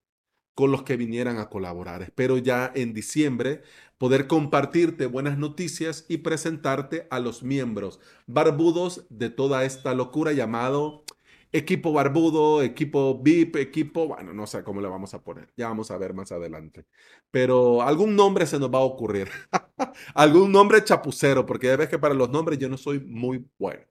con 0.58 0.72
los 0.72 0.82
que 0.82 0.98
vinieran 0.98 1.38
a 1.38 1.50
colaborar. 1.50 2.02
Espero 2.02 2.40
ya 2.40 2.72
en 2.74 2.96
diciembre 2.96 3.62
poder 4.00 4.26
compartirte 4.26 5.06
buenas 5.06 5.38
noticias 5.38 6.08
y 6.10 6.18
presentarte 6.18 7.06
a 7.12 7.20
los 7.20 7.44
miembros 7.44 8.00
barbudos 8.26 9.06
de 9.12 9.30
toda 9.30 9.66
esta 9.66 9.94
locura 9.94 10.32
llamado 10.32 11.04
equipo 11.52 11.94
barbudo, 11.94 12.64
equipo 12.64 13.20
VIP, 13.22 13.58
equipo, 13.58 14.08
bueno, 14.08 14.34
no 14.34 14.48
sé 14.48 14.64
cómo 14.64 14.82
le 14.82 14.88
vamos 14.88 15.14
a 15.14 15.24
poner, 15.24 15.54
ya 15.56 15.68
vamos 15.68 15.92
a 15.92 15.98
ver 16.00 16.16
más 16.16 16.32
adelante. 16.32 16.88
Pero 17.30 17.84
algún 17.84 18.16
nombre 18.16 18.48
se 18.48 18.58
nos 18.58 18.74
va 18.74 18.80
a 18.80 18.82
ocurrir, 18.82 19.30
algún 20.16 20.52
nombre 20.52 20.84
chapucero, 20.84 21.46
porque 21.46 21.68
ya 21.68 21.76
ves 21.78 21.90
que 21.90 22.00
para 22.00 22.16
los 22.16 22.32
nombres 22.32 22.58
yo 22.58 22.68
no 22.68 22.78
soy 22.78 23.00
muy 23.00 23.46
bueno. 23.60 23.84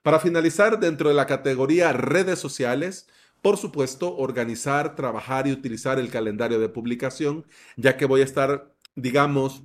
Para 0.00 0.20
finalizar, 0.20 0.80
dentro 0.80 1.10
de 1.10 1.14
la 1.14 1.26
categoría 1.26 1.92
redes 1.92 2.38
sociales, 2.38 3.08
por 3.44 3.58
supuesto, 3.58 4.16
organizar, 4.16 4.96
trabajar 4.96 5.46
y 5.46 5.52
utilizar 5.52 5.98
el 5.98 6.08
calendario 6.10 6.58
de 6.60 6.70
publicación, 6.70 7.44
ya 7.76 7.98
que 7.98 8.06
voy 8.06 8.22
a 8.22 8.24
estar, 8.24 8.74
digamos, 8.96 9.64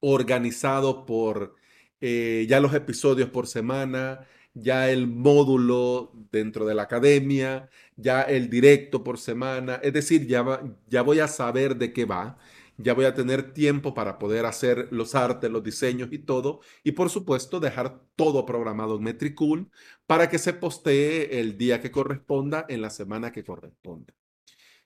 organizado 0.00 1.06
por 1.06 1.54
eh, 2.02 2.44
ya 2.50 2.60
los 2.60 2.74
episodios 2.74 3.30
por 3.30 3.46
semana, 3.46 4.26
ya 4.52 4.90
el 4.90 5.06
módulo 5.06 6.12
dentro 6.30 6.66
de 6.66 6.74
la 6.74 6.82
academia, 6.82 7.70
ya 7.96 8.20
el 8.24 8.50
directo 8.50 9.02
por 9.02 9.18
semana, 9.18 9.76
es 9.82 9.94
decir, 9.94 10.26
ya, 10.26 10.44
ya 10.86 11.00
voy 11.00 11.20
a 11.20 11.28
saber 11.28 11.76
de 11.76 11.94
qué 11.94 12.04
va, 12.04 12.36
ya 12.82 12.94
voy 12.94 13.04
a 13.04 13.14
tener 13.14 13.52
tiempo 13.52 13.94
para 13.94 14.18
poder 14.18 14.46
hacer 14.46 14.88
los 14.90 15.14
artes, 15.14 15.50
los 15.50 15.62
diseños 15.62 16.08
y 16.12 16.18
todo, 16.18 16.60
y 16.84 16.92
por 16.92 17.10
supuesto 17.10 17.60
dejar 17.60 18.02
todo 18.16 18.44
programado 18.44 18.96
en 18.96 19.04
Metricool 19.04 19.70
para 20.06 20.28
que 20.28 20.38
se 20.38 20.52
postee 20.52 21.40
el 21.40 21.56
día 21.56 21.80
que 21.80 21.90
corresponda 21.90 22.66
en 22.68 22.82
la 22.82 22.90
semana 22.90 23.32
que 23.32 23.44
corresponda. 23.44 24.12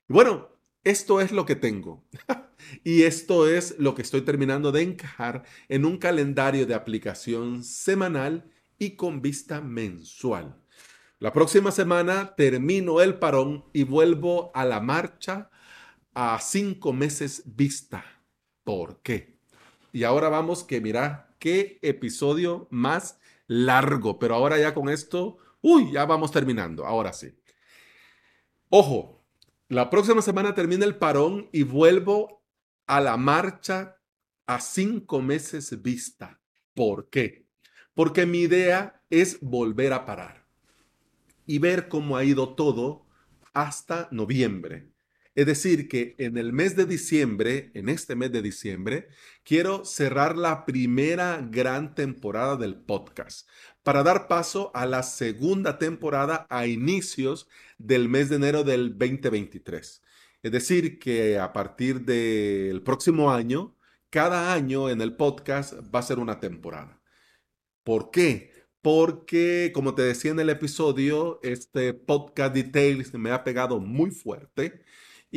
Bueno, 0.08 0.48
esto 0.84 1.20
es 1.20 1.32
lo 1.32 1.44
que 1.46 1.56
tengo. 1.56 2.04
y 2.84 3.02
esto 3.02 3.48
es 3.48 3.76
lo 3.78 3.94
que 3.94 4.02
estoy 4.02 4.22
terminando 4.22 4.72
de 4.72 4.82
encajar 4.82 5.42
en 5.68 5.84
un 5.84 5.98
calendario 5.98 6.66
de 6.66 6.74
aplicación 6.74 7.64
semanal 7.64 8.50
y 8.78 8.96
con 8.96 9.22
vista 9.22 9.60
mensual. 9.60 10.56
La 11.18 11.32
próxima 11.32 11.72
semana 11.72 12.34
termino 12.36 13.00
el 13.00 13.18
parón 13.18 13.64
y 13.72 13.84
vuelvo 13.84 14.50
a 14.54 14.64
la 14.64 14.80
marcha 14.80 15.50
a 16.16 16.40
cinco 16.40 16.92
meses 16.92 17.42
vista. 17.44 18.04
¿Por 18.64 19.00
qué? 19.02 19.38
Y 19.92 20.02
ahora 20.02 20.28
vamos 20.28 20.64
que 20.64 20.80
mira 20.80 21.36
qué 21.38 21.78
episodio 21.82 22.66
más 22.70 23.20
largo, 23.46 24.18
pero 24.18 24.34
ahora 24.34 24.58
ya 24.58 24.74
con 24.74 24.88
esto, 24.88 25.38
uy, 25.60 25.92
ya 25.92 26.04
vamos 26.06 26.32
terminando, 26.32 26.84
ahora 26.84 27.12
sí. 27.12 27.38
Ojo, 28.68 29.24
la 29.68 29.90
próxima 29.90 30.22
semana 30.22 30.54
termina 30.54 30.84
el 30.84 30.96
parón 30.96 31.48
y 31.52 31.62
vuelvo 31.62 32.42
a 32.88 33.00
la 33.00 33.16
marcha 33.16 33.98
a 34.46 34.60
cinco 34.60 35.22
meses 35.22 35.80
vista. 35.82 36.40
¿Por 36.74 37.08
qué? 37.10 37.46
porque 37.96 38.26
mi 38.26 38.40
idea 38.40 39.02
es 39.08 39.40
volver 39.40 39.94
a 39.94 40.04
parar 40.04 40.44
y 41.46 41.58
ver 41.58 41.88
cómo 41.88 42.18
ha 42.18 42.24
ido 42.24 42.54
todo 42.54 43.06
hasta 43.54 44.06
noviembre. 44.10 44.92
Es 45.36 45.44
decir, 45.44 45.86
que 45.86 46.14
en 46.16 46.38
el 46.38 46.54
mes 46.54 46.76
de 46.76 46.86
diciembre, 46.86 47.70
en 47.74 47.90
este 47.90 48.16
mes 48.16 48.32
de 48.32 48.40
diciembre, 48.40 49.08
quiero 49.44 49.84
cerrar 49.84 50.34
la 50.38 50.64
primera 50.64 51.46
gran 51.50 51.94
temporada 51.94 52.56
del 52.56 52.74
podcast 52.74 53.46
para 53.82 54.02
dar 54.02 54.28
paso 54.28 54.70
a 54.74 54.86
la 54.86 55.02
segunda 55.02 55.78
temporada 55.78 56.46
a 56.48 56.66
inicios 56.66 57.48
del 57.76 58.08
mes 58.08 58.30
de 58.30 58.36
enero 58.36 58.64
del 58.64 58.96
2023. 58.98 60.02
Es 60.42 60.52
decir, 60.52 60.98
que 60.98 61.38
a 61.38 61.52
partir 61.52 62.00
del 62.06 62.82
próximo 62.82 63.30
año, 63.30 63.76
cada 64.08 64.54
año 64.54 64.88
en 64.88 65.02
el 65.02 65.16
podcast 65.16 65.74
va 65.94 65.98
a 65.98 66.02
ser 66.02 66.18
una 66.18 66.40
temporada. 66.40 67.02
¿Por 67.84 68.10
qué? 68.10 68.52
Porque, 68.80 69.70
como 69.74 69.94
te 69.94 70.02
decía 70.02 70.30
en 70.30 70.40
el 70.40 70.48
episodio, 70.48 71.40
este 71.42 71.92
podcast 71.92 72.54
Details 72.54 73.12
me 73.14 73.32
ha 73.32 73.44
pegado 73.44 73.80
muy 73.80 74.10
fuerte 74.10 74.85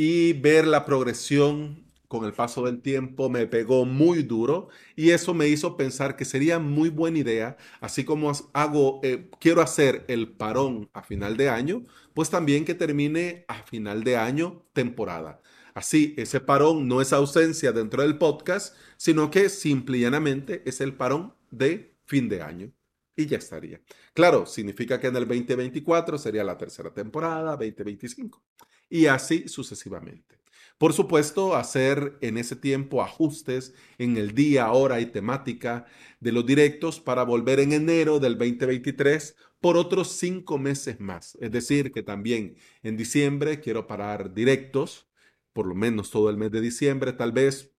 y 0.01 0.31
ver 0.31 0.65
la 0.65 0.85
progresión 0.85 1.83
con 2.07 2.23
el 2.23 2.31
paso 2.31 2.63
del 2.63 2.81
tiempo 2.81 3.29
me 3.29 3.47
pegó 3.47 3.83
muy 3.83 4.23
duro 4.23 4.69
y 4.95 5.09
eso 5.09 5.33
me 5.33 5.49
hizo 5.49 5.75
pensar 5.75 6.15
que 6.15 6.23
sería 6.23 6.57
muy 6.57 6.87
buena 6.87 7.19
idea, 7.19 7.57
así 7.81 8.05
como 8.05 8.31
hago, 8.53 9.01
eh, 9.03 9.29
quiero 9.41 9.61
hacer 9.61 10.05
el 10.07 10.29
parón 10.29 10.89
a 10.93 11.03
final 11.03 11.35
de 11.35 11.49
año, 11.49 11.83
pues 12.13 12.29
también 12.29 12.63
que 12.63 12.75
termine 12.75 13.43
a 13.49 13.61
final 13.63 14.05
de 14.05 14.15
año 14.15 14.63
temporada. 14.71 15.41
Así, 15.73 16.13
ese 16.17 16.39
parón 16.39 16.87
no 16.87 17.01
es 17.01 17.11
ausencia 17.11 17.73
dentro 17.73 18.01
del 18.01 18.17
podcast, 18.17 18.77
sino 18.95 19.29
que 19.29 19.49
simple 19.49 19.97
y 19.97 20.01
llanamente 20.03 20.63
es 20.65 20.79
el 20.79 20.93
parón 20.93 21.35
de 21.51 21.97
fin 22.05 22.29
de 22.29 22.41
año 22.41 22.71
y 23.17 23.25
ya 23.25 23.37
estaría. 23.37 23.81
Claro, 24.13 24.45
significa 24.45 24.97
que 24.97 25.07
en 25.07 25.17
el 25.17 25.27
2024 25.27 26.17
sería 26.17 26.45
la 26.45 26.57
tercera 26.57 26.93
temporada, 26.93 27.57
2025 27.57 28.41
y 28.89 29.05
así 29.07 29.47
sucesivamente. 29.47 30.39
Por 30.77 30.93
supuesto, 30.93 31.55
hacer 31.55 32.17
en 32.21 32.37
ese 32.37 32.55
tiempo 32.55 33.01
ajustes 33.01 33.73
en 33.97 34.15
el 34.15 34.33
día, 34.33 34.71
hora 34.71 35.01
y 35.01 35.07
temática 35.07 35.85
de 36.21 36.31
los 36.31 36.45
directos 36.45 37.01
para 37.01 37.23
volver 37.23 37.59
en 37.59 37.73
enero 37.73 38.19
del 38.19 38.37
2023 38.37 39.35
por 39.59 39.75
otros 39.75 40.11
cinco 40.13 40.57
meses 40.57 40.99
más. 41.01 41.37
Es 41.41 41.51
decir, 41.51 41.91
que 41.91 42.01
también 42.01 42.55
en 42.81 42.95
diciembre 42.95 43.59
quiero 43.59 43.87
parar 43.87 44.33
directos, 44.33 45.09
por 45.51 45.67
lo 45.67 45.75
menos 45.75 46.11
todo 46.11 46.29
el 46.29 46.37
mes 46.37 46.51
de 46.51 46.61
diciembre, 46.61 47.11
tal 47.11 47.33
vez 47.33 47.73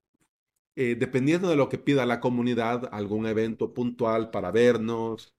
eh, 0.77 0.95
dependiendo 0.95 1.49
de 1.49 1.57
lo 1.57 1.69
que 1.69 1.79
pida 1.79 2.07
la 2.07 2.21
comunidad, 2.21 2.89
algún 2.93 3.27
evento 3.27 3.75
puntual 3.75 4.31
para 4.31 4.51
vernos, 4.51 5.35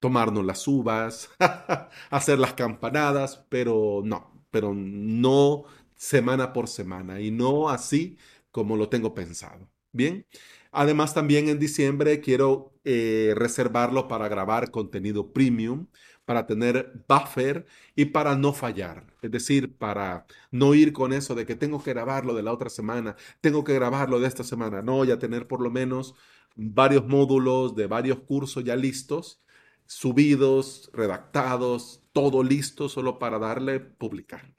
tomarnos 0.00 0.44
las 0.44 0.66
uvas, 0.68 1.30
hacer 2.10 2.38
las 2.38 2.54
campanadas, 2.54 3.46
pero 3.48 4.02
no, 4.04 4.35
pero 4.56 4.72
no 4.74 5.64
semana 5.96 6.54
por 6.54 6.66
semana 6.66 7.20
y 7.20 7.30
no 7.30 7.68
así 7.68 8.16
como 8.50 8.74
lo 8.78 8.88
tengo 8.88 9.12
pensado. 9.12 9.68
Bien, 9.92 10.24
además 10.72 11.12
también 11.12 11.50
en 11.50 11.58
diciembre 11.58 12.22
quiero 12.22 12.72
eh, 12.84 13.34
reservarlo 13.36 14.08
para 14.08 14.28
grabar 14.28 14.70
contenido 14.70 15.30
premium 15.34 15.88
para 16.24 16.46
tener 16.46 17.04
buffer 17.06 17.66
y 17.94 18.06
para 18.06 18.34
no 18.34 18.54
fallar. 18.54 19.04
Es 19.20 19.30
decir, 19.30 19.76
para 19.76 20.26
no 20.50 20.72
ir 20.74 20.94
con 20.94 21.12
eso 21.12 21.34
de 21.34 21.44
que 21.44 21.54
tengo 21.54 21.82
que 21.82 21.92
grabarlo 21.92 22.32
de 22.34 22.42
la 22.42 22.52
otra 22.54 22.70
semana, 22.70 23.14
tengo 23.42 23.62
que 23.62 23.74
grabarlo 23.74 24.18
de 24.20 24.26
esta 24.28 24.42
semana. 24.42 24.80
No, 24.80 25.04
ya 25.04 25.18
tener 25.18 25.46
por 25.46 25.60
lo 25.60 25.70
menos 25.70 26.14
varios 26.54 27.06
módulos 27.06 27.76
de 27.76 27.86
varios 27.88 28.20
cursos 28.20 28.64
ya 28.64 28.74
listos, 28.74 29.42
subidos, 29.84 30.90
redactados, 30.94 32.05
todo 32.16 32.42
listo 32.42 32.88
solo 32.88 33.18
para 33.18 33.38
darle 33.38 33.78
publicar. 33.78 34.50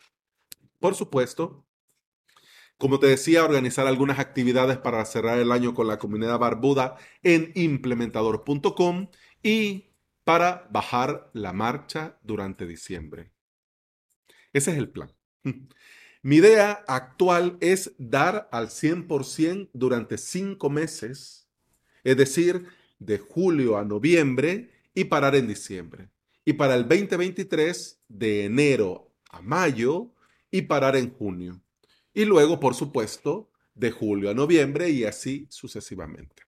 Por 0.79 0.93
supuesto, 0.93 1.65
como 2.77 2.99
te 2.99 3.07
decía, 3.07 3.43
organizar 3.43 3.87
algunas 3.87 4.19
actividades 4.19 4.77
para 4.77 5.03
cerrar 5.05 5.39
el 5.39 5.51
año 5.51 5.73
con 5.73 5.87
la 5.87 5.97
comunidad 5.97 6.37
barbuda 6.37 6.97
en 7.23 7.51
implementador.com 7.55 9.09
y 9.41 9.89
para 10.23 10.67
bajar 10.69 11.31
la 11.33 11.51
marcha 11.51 12.19
durante 12.21 12.67
diciembre. 12.67 13.31
Ese 14.53 14.69
es 14.69 14.77
el 14.77 14.91
plan. 14.91 15.11
Mi 16.21 16.35
idea 16.35 16.83
actual 16.87 17.57
es 17.59 17.95
dar 17.97 18.49
al 18.51 18.67
100% 18.67 19.71
durante 19.73 20.19
cinco 20.19 20.69
meses, 20.69 21.49
es 22.03 22.17
decir, 22.17 22.67
de 22.99 23.17
julio 23.17 23.79
a 23.79 23.83
noviembre 23.83 24.69
y 24.93 25.05
parar 25.05 25.35
en 25.35 25.47
diciembre. 25.47 26.11
Y 26.47 26.53
para 26.53 26.75
el 26.75 26.87
2023, 26.87 28.03
de 28.07 28.45
enero 28.45 29.11
a 29.31 29.41
mayo 29.41 30.13
y 30.49 30.61
parar 30.61 30.95
en 30.95 31.11
junio. 31.11 31.61
Y 32.13 32.23
luego, 32.23 32.57
por 32.61 32.73
supuesto, 32.73 33.51
de 33.75 33.91
julio 33.91 34.29
a 34.29 34.33
noviembre 34.33 34.89
y 34.89 35.03
así 35.03 35.45
sucesivamente. 35.49 36.43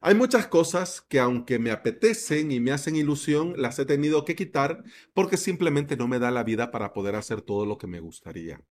Hay 0.00 0.14
muchas 0.14 0.46
cosas 0.46 1.00
que 1.00 1.18
aunque 1.18 1.58
me 1.58 1.72
apetecen 1.72 2.52
y 2.52 2.60
me 2.60 2.70
hacen 2.70 2.94
ilusión, 2.94 3.54
las 3.56 3.80
he 3.80 3.84
tenido 3.84 4.24
que 4.24 4.36
quitar 4.36 4.84
porque 5.12 5.36
simplemente 5.36 5.96
no 5.96 6.06
me 6.06 6.20
da 6.20 6.30
la 6.30 6.44
vida 6.44 6.70
para 6.70 6.92
poder 6.92 7.16
hacer 7.16 7.42
todo 7.42 7.66
lo 7.66 7.78
que 7.78 7.88
me 7.88 7.98
gustaría. 7.98 8.62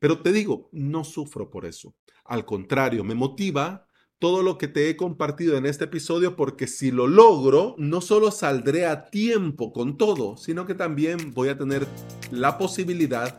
Pero 0.00 0.22
te 0.22 0.32
digo, 0.32 0.70
no 0.72 1.04
sufro 1.04 1.50
por 1.50 1.66
eso. 1.66 1.94
Al 2.24 2.44
contrario, 2.44 3.04
me 3.04 3.14
motiva 3.14 3.86
todo 4.24 4.42
lo 4.42 4.56
que 4.56 4.68
te 4.68 4.88
he 4.88 4.96
compartido 4.96 5.58
en 5.58 5.66
este 5.66 5.84
episodio 5.84 6.34
porque 6.34 6.66
si 6.66 6.90
lo 6.90 7.06
logro, 7.06 7.74
no 7.76 8.00
solo 8.00 8.30
saldré 8.30 8.86
a 8.86 9.10
tiempo 9.10 9.70
con 9.70 9.98
todo, 9.98 10.38
sino 10.38 10.64
que 10.64 10.72
también 10.72 11.34
voy 11.34 11.50
a 11.50 11.58
tener 11.58 11.86
la 12.30 12.56
posibilidad 12.56 13.36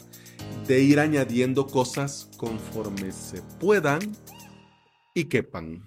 de 0.67 0.82
ir 0.82 1.00
añadiendo 1.00 1.65
cosas 1.65 2.30
conforme 2.38 3.12
se 3.12 3.41
puedan 3.60 4.15
y 5.15 5.24
quepan. 5.24 5.82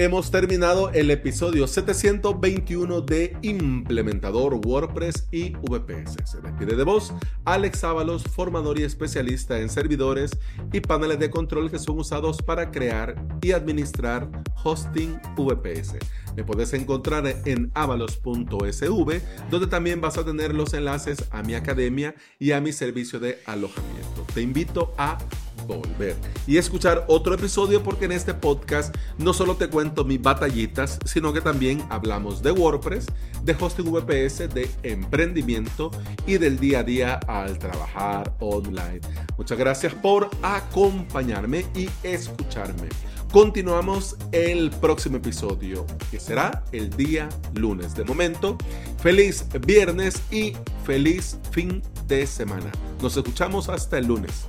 Hemos 0.00 0.30
terminado 0.30 0.88
el 0.92 1.10
episodio 1.10 1.66
721 1.66 3.02
de 3.02 3.36
Implementador 3.42 4.54
WordPress 4.54 5.28
y 5.30 5.50
VPS. 5.50 6.16
Se 6.24 6.40
despide 6.40 6.74
de 6.74 6.84
vos 6.84 7.12
Alex 7.44 7.84
Ábalos, 7.84 8.24
formador 8.24 8.80
y 8.80 8.84
especialista 8.84 9.58
en 9.58 9.68
servidores 9.68 10.30
y 10.72 10.80
paneles 10.80 11.18
de 11.18 11.28
control 11.28 11.70
que 11.70 11.78
son 11.78 11.98
usados 11.98 12.40
para 12.40 12.70
crear 12.70 13.14
y 13.42 13.52
administrar 13.52 14.30
hosting 14.64 15.20
VPS. 15.36 15.96
Me 16.34 16.44
puedes 16.44 16.72
encontrar 16.72 17.26
en 17.44 17.70
avalos.sv, 17.74 19.20
donde 19.50 19.66
también 19.66 20.00
vas 20.00 20.16
a 20.16 20.24
tener 20.24 20.54
los 20.54 20.72
enlaces 20.72 21.26
a 21.30 21.42
mi 21.42 21.52
academia 21.52 22.14
y 22.38 22.52
a 22.52 22.62
mi 22.62 22.72
servicio 22.72 23.20
de 23.20 23.40
alojamiento. 23.44 24.24
Te 24.32 24.40
invito 24.40 24.94
a 24.96 25.18
volver 25.66 26.16
y 26.46 26.56
escuchar 26.56 27.04
otro 27.08 27.34
episodio 27.34 27.82
porque 27.82 28.04
en 28.04 28.12
este 28.12 28.34
podcast 28.34 28.94
no 29.18 29.32
solo 29.32 29.56
te 29.56 29.68
cuento 29.68 30.04
mis 30.04 30.20
batallitas, 30.20 30.98
sino 31.04 31.32
que 31.32 31.40
también 31.40 31.82
hablamos 31.90 32.42
de 32.42 32.52
WordPress, 32.52 33.06
de 33.42 33.56
hosting 33.58 33.90
VPS, 33.90 34.52
de 34.52 34.70
emprendimiento 34.82 35.90
y 36.26 36.38
del 36.38 36.58
día 36.58 36.80
a 36.80 36.82
día 36.82 37.14
al 37.26 37.58
trabajar 37.58 38.34
online. 38.40 39.00
Muchas 39.36 39.58
gracias 39.58 39.94
por 39.94 40.30
acompañarme 40.42 41.66
y 41.74 41.88
escucharme. 42.02 42.88
Continuamos 43.32 44.16
el 44.32 44.70
próximo 44.70 45.18
episodio, 45.18 45.86
que 46.10 46.18
será 46.18 46.64
el 46.72 46.90
día 46.90 47.28
lunes. 47.54 47.94
De 47.94 48.02
momento, 48.02 48.58
feliz 49.00 49.46
viernes 49.64 50.20
y 50.32 50.54
feliz 50.84 51.38
fin 51.52 51.80
de 52.08 52.26
semana. 52.26 52.72
Nos 53.00 53.16
escuchamos 53.16 53.68
hasta 53.68 53.98
el 53.98 54.06
lunes. 54.06 54.48